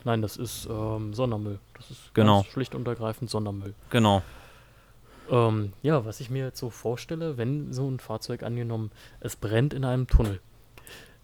Nein, 0.04 0.22
das 0.22 0.36
ist 0.36 0.68
ähm, 0.70 1.14
Sondermüll. 1.14 1.60
Das 1.78 1.92
ist 1.92 2.14
Genau. 2.14 2.44
schlicht 2.44 2.76
und 2.76 2.86
ergreifend 2.86 3.30
Sondermüll. 3.30 3.76
Genau. 3.92 4.24
Ähm, 5.32 5.72
ja, 5.84 6.04
was 6.04 6.20
ich 6.20 6.30
mir 6.30 6.48
jetzt 6.48 6.60
so 6.60 6.70
vorstelle, 6.70 7.38
wenn 7.38 7.72
so 7.72 7.90
ein 7.90 8.00
Fahrzeug 8.00 8.44
angenommen, 8.44 8.92
es 9.22 9.38
brennt 9.38 9.74
in 9.74 9.86
einem 9.86 10.08
Tunnel. 10.08 10.42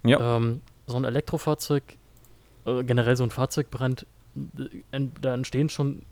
Ja. 0.06 0.38
Ähm, 0.38 0.62
so 0.88 0.96
ein 0.96 1.04
Elektrofahrzeug, 1.04 1.98
äh, 2.66 2.84
generell 2.84 3.16
so 3.16 3.24
ein 3.24 3.30
Fahrzeugbrand, 3.32 4.06
äh, 4.36 4.84
en- 4.92 5.12
da 5.22 5.34
entstehen 5.34 5.70
schon 5.70 6.04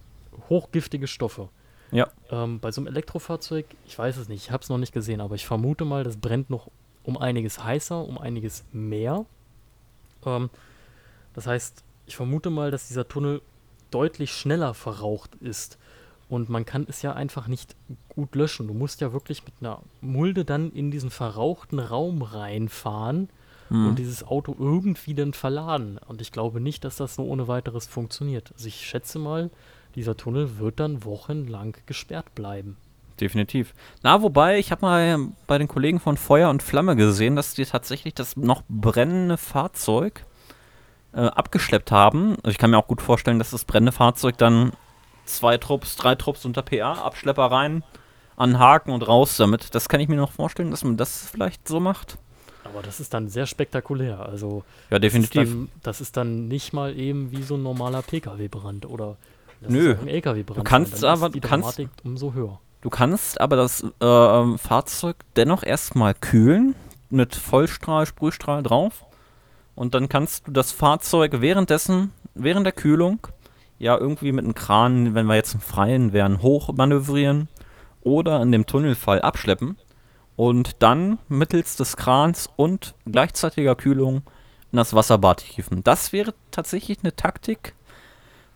hochgiftige 0.49 1.07
Stoffe. 1.07 1.49
Ja. 1.91 2.07
Ähm, 2.29 2.59
bei 2.59 2.71
so 2.71 2.81
einem 2.81 2.87
Elektrofahrzeug, 2.87 3.65
ich 3.85 3.97
weiß 3.97 4.17
es 4.17 4.29
nicht, 4.29 4.43
ich 4.45 4.51
habe 4.51 4.61
es 4.63 4.69
noch 4.69 4.77
nicht 4.77 4.93
gesehen, 4.93 5.21
aber 5.21 5.35
ich 5.35 5.47
vermute 5.47 5.85
mal, 5.85 6.03
das 6.03 6.17
brennt 6.17 6.49
noch 6.49 6.69
um 7.03 7.17
einiges 7.17 7.63
heißer, 7.63 8.05
um 8.05 8.17
einiges 8.17 8.63
mehr. 8.71 9.25
Ähm, 10.25 10.49
das 11.33 11.47
heißt, 11.47 11.83
ich 12.05 12.15
vermute 12.15 12.49
mal, 12.49 12.71
dass 12.71 12.87
dieser 12.87 13.07
Tunnel 13.07 13.41
deutlich 13.91 14.31
schneller 14.31 14.73
verraucht 14.73 15.35
ist. 15.35 15.77
Und 16.27 16.47
man 16.47 16.63
kann 16.63 16.85
es 16.87 17.01
ja 17.01 17.13
einfach 17.13 17.47
nicht 17.47 17.75
gut 18.09 18.35
löschen. 18.35 18.67
Du 18.67 18.75
musst 18.75 19.01
ja 19.01 19.13
wirklich 19.13 19.43
mit 19.45 19.53
einer 19.61 19.81
Mulde 19.99 20.45
dann 20.45 20.71
in 20.71 20.91
diesen 20.91 21.09
verrauchten 21.09 21.79
Raum 21.79 22.21
reinfahren 22.21 23.29
Hm. 23.69 23.87
und 23.87 23.99
dieses 23.99 24.23
Auto 24.23 24.55
irgendwie 24.57 25.13
dann 25.13 25.33
verladen. 25.33 25.99
Und 26.07 26.21
ich 26.21 26.31
glaube 26.31 26.59
nicht, 26.59 26.83
dass 26.83 26.97
das 26.97 27.15
so 27.15 27.23
ohne 27.23 27.47
weiteres 27.47 27.87
funktioniert. 27.87 28.51
Also 28.53 28.67
ich 28.67 28.85
schätze 28.85 29.19
mal, 29.19 29.49
dieser 29.95 30.17
Tunnel 30.17 30.59
wird 30.59 30.79
dann 30.79 31.03
wochenlang 31.05 31.75
gesperrt 31.85 32.35
bleiben. 32.35 32.77
Definitiv. 33.19 33.73
Na, 34.01 34.21
wobei, 34.21 34.59
ich 34.59 34.71
habe 34.71 34.85
mal 34.85 35.17
bei 35.45 35.57
den 35.57 35.67
Kollegen 35.67 35.99
von 35.99 36.17
Feuer 36.17 36.49
und 36.49 36.63
Flamme 36.63 36.95
gesehen, 36.95 37.35
dass 37.35 37.53
die 37.53 37.65
tatsächlich 37.65 38.13
das 38.13 38.37
noch 38.37 38.63
brennende 38.69 39.37
Fahrzeug 39.37 40.25
äh, 41.13 41.21
abgeschleppt 41.21 41.91
haben. 41.91 42.35
Also 42.37 42.49
ich 42.49 42.57
kann 42.57 42.71
mir 42.71 42.77
auch 42.77 42.87
gut 42.87 43.01
vorstellen, 43.01 43.39
dass 43.39 43.51
das 43.51 43.65
brennende 43.65 43.91
Fahrzeug 43.91 44.37
dann 44.37 44.71
zwei 45.25 45.57
Trupps, 45.57 45.95
drei 45.95 46.15
Trupps 46.15 46.45
unter 46.45 46.61
PA, 46.61 46.93
Abschlepper 46.93 47.45
rein, 47.45 47.83
anhaken 48.37 48.93
und 48.93 49.07
raus 49.07 49.35
damit. 49.37 49.75
Das 49.75 49.89
kann 49.89 49.99
ich 49.99 50.07
mir 50.07 50.15
noch 50.15 50.31
vorstellen, 50.31 50.71
dass 50.71 50.83
man 50.83 50.97
das 50.97 51.29
vielleicht 51.29 51.67
so 51.67 51.79
macht. 51.79 52.17
Aber 52.63 52.81
das 52.83 52.99
ist 52.99 53.13
dann 53.13 53.29
sehr 53.29 53.45
spektakulär. 53.45 54.19
Also 54.25 54.63
Ja, 54.89 54.99
das 54.99 55.13
ist, 55.13 55.33
definitiv. 55.33 55.53
dann, 55.53 55.69
das 55.83 56.01
ist 56.01 56.17
dann 56.17 56.47
nicht 56.47 56.73
mal 56.73 56.95
eben 56.97 57.31
wie 57.31 57.41
so 57.41 57.55
ein 57.55 57.63
normaler 57.63 58.01
Pkw-Brand 58.01 58.85
oder 58.87 59.17
Nö. 59.67 59.95
ein 59.99 60.07
Lkw-Brand. 60.07 60.59
Du 60.59 60.63
kannst 60.63 61.03
aber- 61.03 61.29
du 61.29 61.39
kannst- 61.39 61.81
umso 62.03 62.33
höher. 62.33 62.59
Du 62.81 62.89
kannst 62.89 63.41
aber 63.41 63.55
das 63.57 63.85
ähm, 64.01 64.57
Fahrzeug 64.57 65.17
dennoch 65.35 65.63
erstmal 65.63 66.13
kühlen 66.13 66.75
mit 67.09 67.35
Vollstrahl, 67.35 68.05
Sprühstrahl 68.05 68.63
drauf. 68.63 69.05
Und 69.75 69.93
dann 69.95 70.07
kannst 70.09 70.47
du 70.47 70.51
das 70.51 70.71
Fahrzeug 70.71 71.41
währenddessen, 71.41 72.11
während 72.35 72.65
der 72.65 72.73
Kühlung, 72.73 73.27
ja 73.79 73.97
irgendwie 73.97 74.31
mit 74.33 74.43
einem 74.45 74.55
Kran, 74.55 75.15
wenn 75.15 75.25
wir 75.25 75.35
jetzt 75.35 75.53
im 75.53 75.61
Freien 75.61 76.11
wären, 76.13 76.41
hoch 76.41 76.71
manövrieren 76.73 77.47
oder 78.01 78.41
in 78.41 78.51
dem 78.51 78.65
Tunnelfall 78.65 79.21
abschleppen 79.21 79.77
und 80.39 80.77
dann 80.79 81.19
mittels 81.27 81.75
des 81.75 81.97
Krans 81.97 82.49
und 82.55 82.95
gleichzeitiger 83.05 83.75
Kühlung 83.75 84.21
in 84.71 84.77
das 84.77 84.93
Wasserbad 84.93 85.41
hieven. 85.41 85.83
Das 85.83 86.13
wäre 86.13 86.33
tatsächlich 86.49 86.99
eine 87.03 87.13
Taktik, 87.13 87.75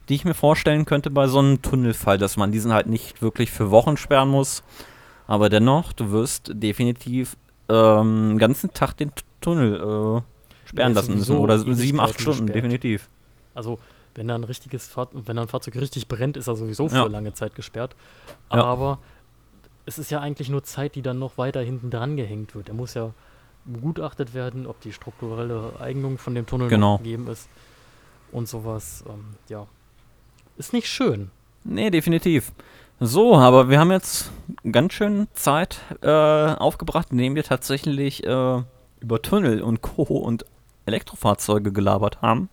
die 0.08 0.15
ich 0.15 0.24
mir 0.24 0.34
vorstellen 0.34 0.86
könnte 0.86 1.10
bei 1.10 1.28
so 1.28 1.39
einem 1.39 1.62
Tunnelfall, 1.62 2.17
dass 2.17 2.38
man 2.38 2.54
diesen 2.54 2.72
halt 2.72 2.88
nicht 2.88 3.22
wirklich 3.22 3.52
für 3.52 3.69
Wochen 3.69 3.98
sperren 3.98 4.30
muss. 4.30 4.63
Aber 5.28 5.50
dennoch, 5.50 5.91
du 5.91 6.12
wirst 6.12 6.52
definitiv 6.54 7.36
ähm, 7.67 8.30
den 8.30 8.38
ganzen 8.38 8.74
Tag 8.74 8.93
den 8.96 9.12
Tunnel 9.41 9.76
äh, 9.76 10.69
sperren 10.69 10.93
lassen 10.93 11.17
müssen. 11.17 11.36
Oder 11.36 11.60
sieben, 11.60 12.00
acht 12.00 12.13
Stunden, 12.13 12.46
gesperrt. 12.46 12.56
definitiv. 12.56 13.10
Also, 13.56 13.78
wenn 14.15 14.30
da 14.30 14.36
ein 14.36 14.46
richtiges 14.46 14.88
Fahr 14.88 15.10
wenn 15.12 15.36
da 15.36 15.41
ein 15.41 15.48
Fahrzeug 15.50 15.76
richtig 15.76 16.08
brennt, 16.08 16.38
ist 16.38 16.48
er 16.48 16.56
sowieso 16.56 16.88
für 16.88 16.96
Ja. 16.96 17.06
lange 17.08 17.34
Zeit 17.34 17.56
gesperrt. 17.56 17.93
Ja. 18.54 18.63
Es 19.86 20.00
ist 20.00 20.12
ja 20.12 20.19
eigentlich 20.22 20.50
nur 20.50 20.63
Zeit, 20.63 20.96
die 20.96 21.02
dann 21.02 21.19
noch 21.19 21.38
weiter 21.38 21.62
hinten 21.62 21.89
dran 21.89 22.15
gehängt 22.15 22.56
wird. 22.56 22.69
Er 22.69 22.76
muss 22.76 22.93
ja 22.93 23.12
begutachtet 23.65 24.34
werden, 24.34 24.65
ob 24.67 24.80
die 24.82 24.93
strukturelle 24.93 25.74
Eignung 25.80 26.17
von 26.17 26.36
dem 26.36 26.46
Tunnel 26.46 26.69
Genau. 26.69 26.98
gegeben 26.98 27.28
ist 27.28 27.48
und 28.32 28.48
sowas. 28.48 29.04
Ähm, 29.08 29.36
ja, 29.50 29.67
ist 30.58 30.74
nicht 30.74 30.88
schön. 30.88 31.32
Nee, 31.63 31.89
definitiv. 31.89 32.52
So, 33.00 33.36
aber 33.36 33.69
wir 33.69 33.80
haben 33.80 33.91
jetzt 33.91 34.32
ganz 34.72 34.93
schön 34.93 35.28
Zeit 35.34 35.80
äh, 36.02 36.10
aufgebracht, 36.10 37.08
indem 37.12 37.36
wir 37.36 37.43
tatsächlich 37.43 38.24
äh, 38.26 38.62
über 39.00 39.22
Tunnel 39.22 39.62
und 39.62 39.82
Co. 39.82 40.04
und 40.04 40.46
Elektrofahrzeuge 40.86 41.72
gelabert 41.72 42.22
haben. 42.22 42.50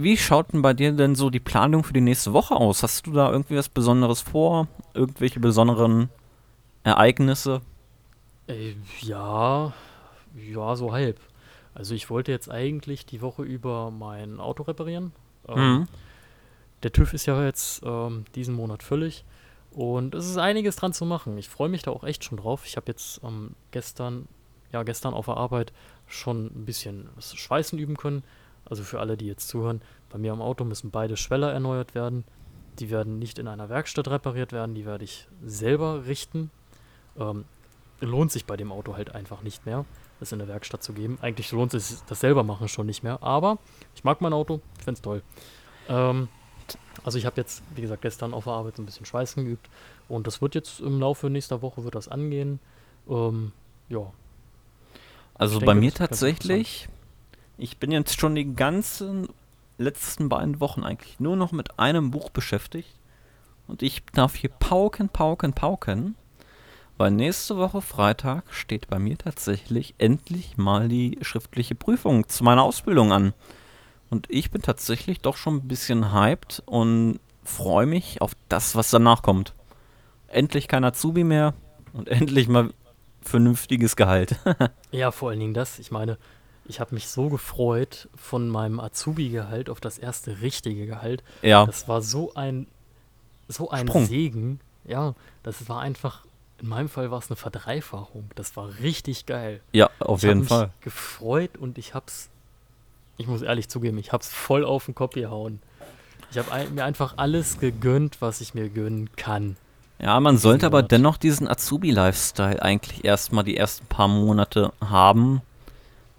Wie 0.00 0.16
schaut 0.16 0.52
denn 0.52 0.62
bei 0.62 0.74
dir 0.74 0.92
denn 0.92 1.14
so 1.14 1.28
die 1.28 1.40
Planung 1.40 1.82
für 1.84 1.92
die 1.92 2.00
nächste 2.00 2.32
Woche 2.32 2.54
aus? 2.54 2.82
Hast 2.82 3.06
du 3.06 3.12
da 3.12 3.30
irgendwie 3.30 3.56
was 3.56 3.68
Besonderes 3.68 4.20
vor? 4.20 4.68
Irgendwelche 4.94 5.40
besonderen 5.40 6.08
Ereignisse? 6.84 7.62
Äh, 8.46 8.74
ja, 9.00 9.72
ja, 10.34 10.76
so 10.76 10.92
halb. 10.92 11.18
Also 11.74 11.94
ich 11.94 12.10
wollte 12.10 12.32
jetzt 12.32 12.50
eigentlich 12.50 13.06
die 13.06 13.20
Woche 13.22 13.42
über 13.42 13.90
mein 13.90 14.40
Auto 14.40 14.62
reparieren. 14.62 15.12
Ähm, 15.48 15.56
Mhm. 15.80 15.88
der 16.82 16.92
TÜV 16.92 17.14
ist 17.14 17.26
ja 17.26 17.44
jetzt 17.44 17.82
ähm, 17.84 18.24
diesen 18.34 18.54
Monat 18.54 18.82
füllig 18.82 19.24
und 19.72 20.14
es 20.14 20.26
ist 20.28 20.38
einiges 20.38 20.76
dran 20.76 20.92
zu 20.92 21.04
machen. 21.06 21.36
Ich 21.38 21.48
freue 21.48 21.68
mich 21.68 21.82
da 21.82 21.90
auch 21.90 22.04
echt 22.04 22.24
schon 22.24 22.38
drauf. 22.38 22.62
Ich 22.66 22.76
habe 22.76 22.86
jetzt 22.88 23.20
ähm, 23.24 23.52
gestern, 23.70 24.28
ja, 24.72 24.82
gestern 24.84 25.14
auf 25.14 25.26
der 25.26 25.36
Arbeit 25.36 25.72
schon 26.06 26.46
ein 26.46 26.64
bisschen 26.64 27.08
Schweißen 27.20 27.78
üben 27.78 27.96
können. 27.96 28.22
Also 28.68 28.82
für 28.82 29.00
alle, 29.00 29.16
die 29.16 29.26
jetzt 29.26 29.48
zuhören, 29.48 29.80
bei 30.10 30.18
mir 30.18 30.32
am 30.32 30.42
Auto 30.42 30.64
müssen 30.64 30.90
beide 30.90 31.16
Schweller 31.16 31.52
erneuert 31.52 31.94
werden. 31.94 32.24
Die 32.78 32.90
werden 32.90 33.18
nicht 33.18 33.38
in 33.38 33.48
einer 33.48 33.68
Werkstatt 33.68 34.08
repariert 34.08 34.52
werden, 34.52 34.74
die 34.74 34.86
werde 34.86 35.04
ich 35.04 35.26
selber 35.44 36.06
richten. 36.06 36.50
Ähm, 37.18 37.44
lohnt 38.00 38.30
sich 38.30 38.44
bei 38.44 38.56
dem 38.56 38.70
Auto 38.70 38.96
halt 38.96 39.14
einfach 39.14 39.42
nicht 39.42 39.66
mehr, 39.66 39.84
das 40.20 40.32
in 40.32 40.38
der 40.38 40.48
Werkstatt 40.48 40.82
zu 40.82 40.92
geben. 40.92 41.18
Eigentlich 41.20 41.50
lohnt 41.52 41.72
sich 41.72 41.96
das 42.06 42.20
selber 42.20 42.44
machen 42.44 42.68
schon 42.68 42.86
nicht 42.86 43.02
mehr, 43.02 43.22
aber 43.22 43.58
ich 43.94 44.04
mag 44.04 44.20
mein 44.20 44.32
Auto, 44.32 44.60
ich 44.78 44.84
finde 44.84 44.98
es 44.98 45.02
toll. 45.02 45.22
Ähm, 45.88 46.28
also 47.04 47.18
ich 47.18 47.26
habe 47.26 47.36
jetzt, 47.40 47.62
wie 47.74 47.80
gesagt, 47.80 48.02
gestern 48.02 48.34
auf 48.34 48.44
der 48.44 48.52
Arbeit 48.52 48.78
ein 48.78 48.86
bisschen 48.86 49.06
Schweißen 49.06 49.44
geübt 49.44 49.68
und 50.08 50.26
das 50.26 50.40
wird 50.42 50.54
jetzt 50.54 50.80
im 50.80 51.00
Laufe 51.00 51.30
nächster 51.30 51.62
Woche 51.62 51.84
wird 51.84 51.94
das 51.94 52.08
angehen. 52.08 52.60
Ähm, 53.08 53.52
ja. 53.88 54.12
Also 55.34 55.58
Ich 55.58 55.64
bei 55.64 55.72
denke, 55.72 55.80
mir 55.80 55.94
tatsächlich, 55.94 56.88
ich 57.58 57.78
bin 57.78 57.90
jetzt 57.90 58.18
schon 58.18 58.34
die 58.34 58.54
ganzen 58.54 59.28
letzten 59.78 60.28
beiden 60.28 60.60
Wochen 60.60 60.84
eigentlich 60.84 61.20
nur 61.20 61.36
noch 61.36 61.52
mit 61.52 61.78
einem 61.78 62.10
Buch 62.10 62.30
beschäftigt. 62.30 62.94
Und 63.66 63.82
ich 63.82 64.04
darf 64.06 64.34
hier 64.34 64.50
pauken, 64.50 65.08
pauken, 65.08 65.52
pauken. 65.52 66.14
Weil 66.96 67.10
nächste 67.10 67.56
Woche 67.56 67.80
Freitag 67.80 68.44
steht 68.52 68.88
bei 68.88 68.98
mir 68.98 69.18
tatsächlich 69.18 69.94
endlich 69.98 70.56
mal 70.56 70.88
die 70.88 71.18
schriftliche 71.22 71.74
Prüfung 71.74 72.28
zu 72.28 72.42
meiner 72.42 72.62
Ausbildung 72.62 73.12
an. 73.12 73.34
Und 74.10 74.26
ich 74.30 74.50
bin 74.50 74.62
tatsächlich 74.62 75.20
doch 75.20 75.36
schon 75.36 75.56
ein 75.56 75.68
bisschen 75.68 76.12
hyped 76.12 76.62
und 76.66 77.20
freue 77.44 77.86
mich 77.86 78.20
auf 78.22 78.32
das, 78.48 78.74
was 78.74 78.90
danach 78.90 79.22
kommt. 79.22 79.54
Endlich 80.28 80.66
kein 80.66 80.84
Azubi 80.84 81.24
mehr 81.24 81.54
und 81.92 82.08
endlich 82.08 82.48
mal 82.48 82.70
vernünftiges 83.20 83.96
Gehalt. 83.96 84.36
Ja, 84.90 85.10
vor 85.10 85.28
allen 85.28 85.40
Dingen 85.40 85.52
das. 85.52 85.78
Ich 85.78 85.90
meine, 85.90 86.16
ich 86.68 86.80
habe 86.80 86.94
mich 86.94 87.08
so 87.08 87.28
gefreut 87.28 88.08
von 88.14 88.48
meinem 88.48 88.78
Azubi-Gehalt 88.78 89.70
auf 89.70 89.80
das 89.80 89.98
erste 89.98 90.40
richtige 90.42 90.86
Gehalt. 90.86 91.24
ja. 91.42 91.66
Das 91.66 91.88
war 91.88 92.02
so 92.02 92.34
ein, 92.34 92.66
so 93.48 93.70
ein 93.70 93.88
Sprung. 93.88 94.06
Segen. 94.06 94.60
Ja, 94.84 95.14
das 95.42 95.68
war 95.68 95.80
einfach, 95.80 96.24
in 96.60 96.68
meinem 96.68 96.88
Fall 96.88 97.10
war 97.10 97.18
es 97.18 97.30
eine 97.30 97.36
Verdreifachung. 97.36 98.30
Das 98.34 98.56
war 98.56 98.78
richtig 98.80 99.26
geil. 99.26 99.60
Ja, 99.72 99.90
auf 99.98 100.18
ich 100.18 100.28
jeden 100.28 100.40
mich 100.40 100.48
Fall. 100.48 100.70
gefreut 100.80 101.56
und 101.58 101.78
ich 101.78 101.94
hab's, 101.94 102.28
ich 103.16 103.26
muss 103.26 103.42
ehrlich 103.42 103.68
zugeben, 103.68 103.98
ich 103.98 104.12
hab's 104.12 104.32
voll 104.32 104.64
auf 104.64 104.84
den 104.84 104.94
Kopf 104.94 105.14
gehauen. 105.14 105.60
Ich 106.30 106.36
habe 106.38 106.52
ein, 106.52 106.74
mir 106.74 106.84
einfach 106.84 107.14
alles 107.16 107.58
gegönnt, 107.58 108.20
was 108.20 108.42
ich 108.42 108.52
mir 108.54 108.68
gönnen 108.68 109.08
kann. 109.16 109.56
Ja, 110.00 110.20
man 110.20 110.36
sollte 110.38 110.66
aber 110.66 110.82
dennoch 110.82 111.16
diesen 111.16 111.48
Azubi-Lifestyle 111.48 112.62
eigentlich 112.62 113.04
erstmal 113.04 113.42
die 113.44 113.56
ersten 113.56 113.86
paar 113.86 114.06
Monate 114.06 114.72
haben, 114.80 115.40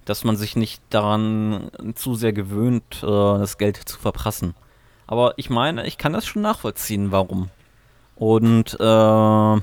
dass 0.10 0.24
man 0.24 0.36
sich 0.36 0.56
nicht 0.56 0.82
daran 0.90 1.70
zu 1.96 2.16
sehr 2.16 2.34
gewöhnt, 2.34 3.02
äh, 3.04 3.06
das 3.06 3.58
Geld 3.58 3.78
zu 3.78 4.00
verprassen. 4.00 4.56
Aber 5.08 5.34
ich 5.38 5.50
meine, 5.50 5.86
ich 5.88 5.98
kann 5.98 6.14
das 6.14 6.26
schon 6.26 6.42
nachvollziehen, 6.42 7.12
warum. 7.12 7.50
Und 8.16 8.76
äh, 8.80 8.84
Ja, 8.84 9.62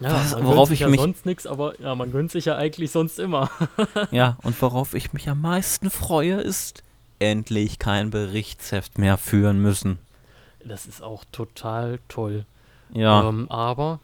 Was- 0.00 0.42
worauf 0.44 0.70
ich 0.70 0.80
ja 0.80 0.88
mich- 0.88 1.00
sonst 1.00 1.26
nichts, 1.26 1.46
aber 1.46 1.78
ja, 1.80 1.94
man 1.94 2.12
gönnt 2.12 2.30
sich 2.30 2.44
ja 2.44 2.56
eigentlich 2.56 2.90
sonst 2.92 3.18
immer. 3.18 3.50
ja, 4.12 4.36
und 4.42 4.60
worauf 4.62 4.94
ich 4.94 5.12
mich 5.12 5.28
am 5.28 5.40
meisten 5.40 5.90
freue, 5.90 6.34
ist 6.40 6.82
endlich 7.18 7.78
kein 7.80 8.10
Berichtsheft 8.10 8.98
mehr 8.98 9.16
führen 9.16 9.60
müssen. 9.60 9.98
Das 10.64 10.86
ist 10.86 11.02
auch 11.02 11.24
total 11.32 11.98
toll. 12.08 12.44
Ja, 12.92 13.28
Ähm, 13.28 13.50
aber 13.50 13.98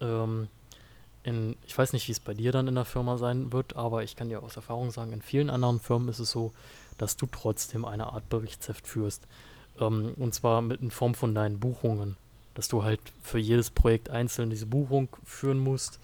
ähm, 0.00 0.46
in, 1.22 1.56
ich 1.66 1.76
weiß 1.76 1.92
nicht, 1.92 2.08
wie 2.08 2.12
es 2.12 2.20
bei 2.20 2.34
dir 2.34 2.52
dann 2.52 2.68
in 2.68 2.74
der 2.74 2.84
Firma 2.84 3.18
sein 3.18 3.52
wird, 3.52 3.76
aber 3.76 4.02
ich 4.02 4.16
kann 4.16 4.28
dir 4.28 4.42
aus 4.42 4.56
Erfahrung 4.56 4.90
sagen, 4.90 5.12
in 5.12 5.22
vielen 5.22 5.50
anderen 5.50 5.80
Firmen 5.80 6.08
ist 6.08 6.18
es 6.18 6.30
so, 6.30 6.52
dass 6.98 7.16
du 7.16 7.26
trotzdem 7.26 7.84
eine 7.84 8.12
Art 8.12 8.28
Berichtsheft 8.28 8.86
führst. 8.86 9.26
Ähm, 9.78 10.14
und 10.16 10.34
zwar 10.34 10.62
mit 10.62 10.80
in 10.80 10.90
Form 10.90 11.14
von 11.14 11.34
deinen 11.34 11.58
Buchungen. 11.58 12.16
Dass 12.54 12.68
du 12.68 12.82
halt 12.82 13.00
für 13.22 13.38
jedes 13.38 13.70
Projekt 13.70 14.10
einzeln 14.10 14.50
diese 14.50 14.66
Buchung 14.66 15.08
führen 15.24 15.58
musst. 15.58 15.98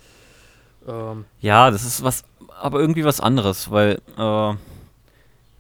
Ähm, 0.87 1.25
ja, 1.41 1.71
das 1.71 1.85
ist 1.85 2.03
was, 2.05 2.25
aber 2.61 2.81
irgendwie 2.81 3.05
was 3.05 3.21
anderes, 3.21 3.71
weil 3.71 4.01
äh, 4.17 4.55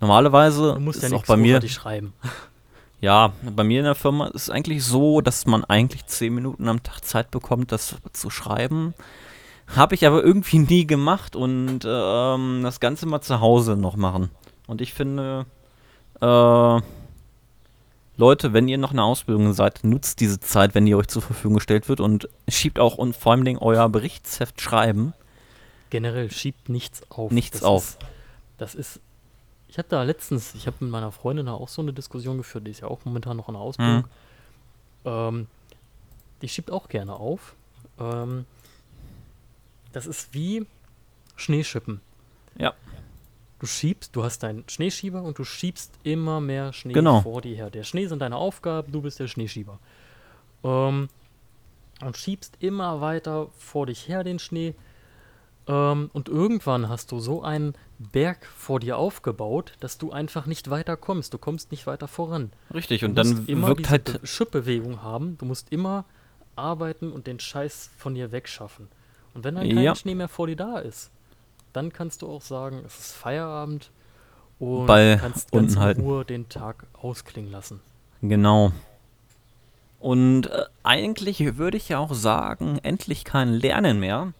normalerweise 0.00 0.74
du 0.74 0.80
musst 0.80 1.02
ist 1.02 1.10
ja 1.10 1.16
auch 1.16 1.24
bei 1.24 1.36
mir 1.36 1.60
schreiben. 1.68 2.12
Ja, 3.02 3.34
bei 3.42 3.62
mir 3.62 3.80
in 3.80 3.84
der 3.84 3.94
Firma 3.94 4.28
ist 4.28 4.44
es 4.44 4.50
eigentlich 4.50 4.82
so, 4.82 5.20
dass 5.20 5.44
man 5.44 5.64
eigentlich 5.64 6.06
zehn 6.06 6.34
Minuten 6.34 6.66
am 6.66 6.82
Tag 6.82 7.04
Zeit 7.04 7.30
bekommt, 7.30 7.70
das 7.70 7.96
zu 8.12 8.30
schreiben. 8.30 8.94
Habe 9.68 9.94
ich 9.94 10.06
aber 10.06 10.22
irgendwie 10.22 10.58
nie 10.58 10.86
gemacht 10.86 11.34
und 11.34 11.80
ähm, 11.84 12.60
das 12.62 12.80
Ganze 12.80 13.06
mal 13.06 13.20
zu 13.20 13.40
Hause 13.40 13.76
noch 13.76 13.96
machen. 13.96 14.30
Und 14.66 14.80
ich 14.80 14.94
finde, 14.94 15.46
äh, 16.20 16.80
Leute, 18.18 18.52
wenn 18.52 18.68
ihr 18.68 18.78
noch 18.78 18.92
in 18.92 18.96
der 18.96 19.04
Ausbildung 19.04 19.52
seid, 19.52 19.84
nutzt 19.84 20.20
diese 20.20 20.40
Zeit, 20.40 20.74
wenn 20.74 20.86
die 20.86 20.94
euch 20.94 21.08
zur 21.08 21.22
Verfügung 21.22 21.56
gestellt 21.56 21.88
wird 21.88 22.00
und 22.00 22.28
schiebt 22.48 22.78
auch 22.78 22.96
und 22.96 23.14
vor 23.14 23.32
allem 23.32 23.58
euer 23.58 23.88
Berichtsheft 23.88 24.60
schreiben. 24.60 25.12
Generell 25.90 26.30
schiebt 26.30 26.68
nichts 26.68 27.02
auf. 27.10 27.30
Nichts 27.30 27.60
das 27.60 27.64
auf. 27.64 27.82
Ist, 27.82 27.98
das 28.58 28.74
ist. 28.74 29.00
Ich 29.68 29.78
hatte 29.78 29.90
da 29.90 30.02
letztens, 30.04 30.54
ich 30.54 30.66
habe 30.66 30.76
mit 30.80 30.90
meiner 30.90 31.12
Freundin 31.12 31.46
da 31.46 31.52
auch 31.52 31.68
so 31.68 31.82
eine 31.82 31.92
Diskussion 31.92 32.38
geführt, 32.38 32.66
die 32.66 32.70
ist 32.70 32.80
ja 32.80 32.88
auch 32.88 33.00
momentan 33.04 33.36
noch 33.36 33.48
in 33.48 33.54
der 33.54 33.62
Ausbildung. 33.62 34.04
Ähm, 35.04 35.46
die 36.40 36.48
schiebt 36.48 36.70
auch 36.70 36.88
gerne 36.88 37.14
auf. 37.14 37.54
Ähm, 38.00 38.46
das 39.96 40.06
ist 40.06 40.34
wie 40.34 40.66
Schneeschippen. 41.36 42.00
Ja. 42.58 42.74
Du 43.58 43.66
schiebst, 43.66 44.14
du 44.14 44.22
hast 44.24 44.42
deinen 44.42 44.68
Schneeschieber 44.68 45.22
und 45.22 45.38
du 45.38 45.44
schiebst 45.44 45.90
immer 46.02 46.40
mehr 46.42 46.74
Schnee 46.74 46.92
Genau. 46.92 47.22
vor 47.22 47.40
dir 47.40 47.56
her. 47.56 47.70
Der 47.70 47.82
Schnee 47.84 48.06
sind 48.06 48.20
deine 48.20 48.36
Aufgaben, 48.36 48.92
du 48.92 49.00
bist 49.00 49.18
der 49.18 49.26
Schneeschieber. 49.28 49.78
Ähm, 50.62 51.08
und 52.04 52.16
schiebst 52.18 52.56
immer 52.60 53.00
weiter 53.00 53.48
vor 53.56 53.86
dich 53.86 54.06
her 54.08 54.22
den 54.22 54.38
Schnee. 54.38 54.74
Ähm, 55.66 56.10
und 56.12 56.28
irgendwann 56.28 56.90
hast 56.90 57.10
du 57.12 57.18
so 57.18 57.42
einen 57.42 57.74
Berg 57.98 58.44
vor 58.44 58.78
dir 58.80 58.98
aufgebaut, 58.98 59.72
dass 59.80 59.96
du 59.96 60.12
einfach 60.12 60.44
nicht 60.44 60.68
weiter 60.68 60.98
kommst. 60.98 61.32
Du 61.32 61.38
kommst 61.38 61.70
nicht 61.70 61.86
weiter 61.86 62.06
voran. 62.08 62.52
Richtig, 62.74 63.00
Du 63.00 63.06
und 63.06 63.14
dann 63.14 63.28
musst 63.30 63.48
immer 63.48 63.68
wirkt 63.68 63.80
diese 63.80 63.90
halt. 63.90 64.20
Be- 64.20 64.26
Schubbewegung 64.26 65.02
haben. 65.02 65.38
Du 65.38 65.46
musst 65.46 65.72
immer 65.72 66.04
arbeiten 66.54 67.10
und 67.12 67.26
den 67.26 67.40
Scheiß 67.40 67.90
von 67.96 68.14
dir 68.14 68.32
wegschaffen. 68.32 68.88
Und 69.36 69.44
wenn 69.44 69.54
dann 69.54 69.68
kein 69.68 69.78
Ja. 69.78 69.94
Schnee 69.94 70.14
mehr 70.14 70.28
vor 70.28 70.46
dir 70.46 70.56
da 70.56 70.78
ist, 70.78 71.10
dann 71.74 71.92
kannst 71.92 72.22
du 72.22 72.28
auch 72.28 72.40
sagen, 72.40 72.82
es 72.86 72.98
ist 72.98 73.12
Feierabend 73.12 73.90
und 74.58 74.86
Ball 74.86 75.18
kannst 75.20 75.52
ganz 75.52 75.62
unten 75.62 75.74
in 75.74 75.78
halten. 75.80 76.00
Ruhe 76.00 76.24
den 76.24 76.48
Tag 76.48 76.86
ausklingen 76.94 77.52
lassen. 77.52 77.80
Genau. 78.22 78.72
Und 80.00 80.46
äh, 80.46 80.64
eigentlich 80.82 81.58
würde 81.58 81.76
ich 81.76 81.90
ja 81.90 81.98
auch 81.98 82.14
sagen, 82.14 82.78
endlich 82.82 83.24
kein 83.24 83.52
Lernen 83.52 84.00
mehr. 84.00 84.20
Man 84.24 84.34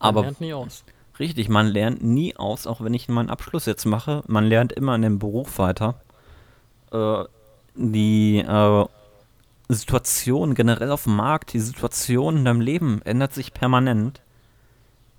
Aber 0.00 0.22
lernt 0.22 0.40
nie 0.40 0.52
aus. 0.52 0.82
richtig, 1.20 1.48
man 1.48 1.68
lernt 1.68 2.02
nie 2.02 2.34
aus, 2.36 2.66
auch 2.66 2.80
wenn 2.80 2.92
ich 2.92 3.08
meinen 3.08 3.30
Abschluss 3.30 3.66
jetzt 3.66 3.84
mache. 3.84 4.24
Man 4.26 4.46
lernt 4.46 4.72
immer 4.72 4.96
in 4.96 5.02
dem 5.02 5.18
Beruf 5.20 5.60
weiter. 5.60 5.94
Äh, 6.90 7.22
die 7.76 8.38
äh, 8.38 8.86
Situation 9.68 10.54
generell 10.54 10.90
auf 10.90 11.04
dem 11.04 11.16
Markt, 11.16 11.52
die 11.52 11.60
Situation 11.60 12.38
in 12.38 12.44
deinem 12.44 12.60
Leben 12.60 13.02
ändert 13.02 13.32
sich 13.34 13.52
permanent. 13.52 14.22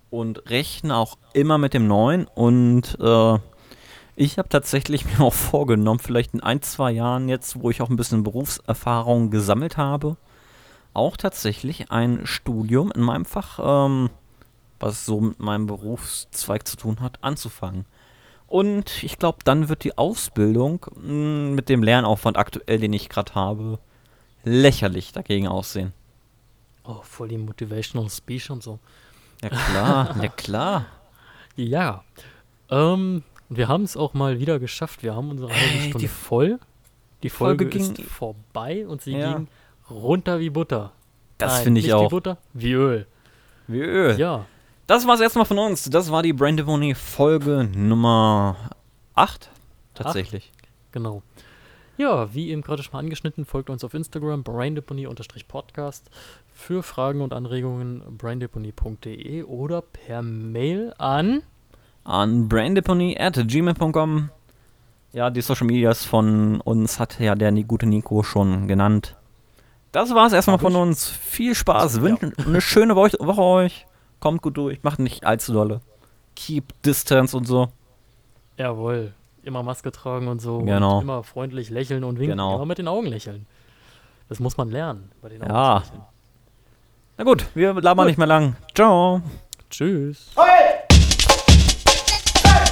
Und 0.09 0.49
rechne 0.49 0.95
auch 0.95 1.17
immer 1.33 1.57
mit 1.57 1.73
dem 1.73 1.85
Neuen. 1.87 2.27
Und 2.27 2.97
äh, 3.01 3.39
ich 4.15 4.37
habe 4.37 4.49
tatsächlich 4.49 5.05
mir 5.19 5.25
auch 5.25 5.33
vorgenommen, 5.33 5.99
vielleicht 5.99 6.33
in 6.33 6.41
ein, 6.41 6.61
zwei 6.61 6.91
Jahren 6.91 7.27
jetzt, 7.29 7.61
wo 7.61 7.69
ich 7.69 7.81
auch 7.81 7.89
ein 7.89 7.97
bisschen 7.97 8.23
Berufserfahrung 8.23 9.29
gesammelt 9.31 9.77
habe, 9.77 10.17
auch 10.93 11.17
tatsächlich 11.17 11.91
ein 11.91 12.21
Studium 12.25 12.91
in 12.91 13.01
meinem 13.01 13.25
Fach, 13.25 13.59
ähm, 13.61 14.09
was 14.79 15.05
so 15.05 15.19
mit 15.19 15.39
meinem 15.39 15.67
Berufszweig 15.67 16.67
zu 16.67 16.77
tun 16.77 17.01
hat, 17.01 17.23
anzufangen. 17.23 17.85
Und 18.47 19.03
ich 19.03 19.19
glaube, 19.19 19.39
dann 19.43 19.67
wird 19.67 19.83
die 19.83 19.97
Ausbildung 19.97 20.85
mh, 20.95 21.53
mit 21.53 21.69
dem 21.69 21.83
Lernaufwand 21.83 22.37
aktuell, 22.37 22.79
den 22.79 22.93
ich 22.93 23.09
gerade 23.09 23.35
habe, 23.35 23.79
lächerlich 24.47 25.11
dagegen 25.11 25.47
aussehen. 25.47 25.93
Oh, 26.83 27.01
voll 27.03 27.27
die 27.27 27.37
Motivational 27.37 28.09
Speech 28.09 28.49
und 28.49 28.63
so. 28.63 28.79
Ja 29.43 29.49
klar, 29.49 30.15
ja 30.21 30.27
klar. 30.29 30.85
Ja. 31.55 32.03
Ähm, 32.69 33.23
wir 33.49 33.67
haben 33.67 33.83
es 33.83 33.95
auch 33.97 34.13
mal 34.13 34.39
wieder 34.39 34.59
geschafft. 34.59 35.03
Wir 35.03 35.15
haben 35.15 35.29
unsere 35.31 35.49
halbe 35.51 35.73
Ey, 35.73 35.79
Stunde 35.89 35.97
die 35.99 36.07
voll. 36.07 36.59
Die 37.23 37.29
Folge, 37.29 37.65
Folge 37.65 37.77
ist 37.79 37.95
ging- 37.95 38.05
vorbei 38.05 38.85
und 38.87 39.01
sie 39.01 39.13
Ja. 39.17 39.33
ging 39.33 39.47
runter 39.89 40.39
wie 40.39 40.49
Butter. 40.49 40.91
Das 41.37 41.59
finde 41.59 41.79
ich 41.79 41.85
nicht 41.87 41.93
auch. 41.93 42.05
Wie 42.05 42.09
Butter, 42.09 42.37
wie 42.53 42.71
Öl. 42.73 43.07
Wie 43.67 43.79
Öl. 43.79 44.17
Ja. 44.19 44.45
Das 44.87 45.05
war's 45.05 45.19
erstmal 45.19 45.45
von 45.45 45.57
uns. 45.59 45.83
Das 45.89 46.11
war 46.11 46.23
die 46.23 46.31
Brandivoni 46.33 46.95
Folge 46.95 47.63
Nummer 47.75 48.55
8. 49.15 49.49
Tatsächlich. 49.93 50.51
Genau. 50.91 51.21
Ja, 51.97 52.33
wie 52.33 52.51
eben 52.51 52.61
gerade 52.61 52.83
schon 52.83 52.93
mal 52.93 52.99
angeschnitten, 52.99 53.43
folgt 53.43 53.71
uns 53.71 53.83
auf 53.83 53.95
Instagram 53.95 54.43
braindeponie-podcast 54.43 56.11
für 56.53 56.83
Fragen 56.83 57.21
und 57.21 57.33
Anregungen 57.33 58.03
braindeponie.de 58.17 59.41
oder 59.43 59.81
per 59.81 60.21
Mail 60.21 60.93
an 60.99 61.41
An 62.03 62.47
braindeponie.gmail.com. 62.47 64.29
Ja, 65.11 65.31
die 65.31 65.41
Social 65.41 65.65
Medias 65.65 66.05
von 66.05 66.61
uns 66.61 66.99
hat 66.99 67.19
ja 67.19 67.33
der 67.33 67.51
gute 67.63 67.87
Nico 67.87 68.21
schon 68.21 68.67
genannt. 68.67 69.15
Das 69.91 70.13
war's 70.13 70.33
erstmal 70.33 70.59
von 70.59 70.75
uns. 70.75 71.09
Viel 71.09 71.55
Spaß. 71.55 71.95
Ja. 71.95 72.01
Wünschen 72.03 72.33
eine 72.45 72.61
schöne 72.61 72.95
Wo 72.95 73.01
Woche 73.01 73.41
euch. 73.41 73.87
Kommt 74.19 74.43
gut 74.43 74.57
durch. 74.57 74.83
Macht 74.83 74.99
nicht 74.99 75.25
allzu 75.25 75.53
dolle. 75.53 75.81
Keep 76.35 76.79
Distance 76.83 77.35
und 77.35 77.45
so. 77.45 77.69
Jawohl, 78.57 79.13
immer 79.47 79.63
Maske 79.63 79.91
tragen 79.91 80.27
und 80.27 80.41
so. 80.41 80.59
Genau. 80.59 80.97
Und 80.97 81.03
immer 81.03 81.23
freundlich 81.23 81.69
lächeln 81.69 82.03
und 82.03 82.19
winken. 82.19 82.37
Genau. 82.37 82.55
Immer 82.55 82.65
mit 82.65 82.77
den 82.77 82.87
Augen 82.87 83.07
lächeln. 83.07 83.47
Das 84.29 84.39
muss 84.39 84.57
man 84.57 84.69
lernen 84.69 85.11
bei 85.21 85.29
den 85.29 85.41
Augen. 85.41 85.51
Ja. 85.51 85.83
Na 87.17 87.23
gut, 87.23 87.47
wir 87.55 87.73
labern 87.73 88.05
gut. 88.05 88.07
nicht 88.07 88.17
mehr 88.17 88.27
lang. 88.27 88.55
Ciao. 88.75 89.21
Tschüss. 89.69 90.31
Hey! 90.35 90.83
Hey! 92.43 92.65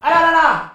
Hey! 0.00 0.70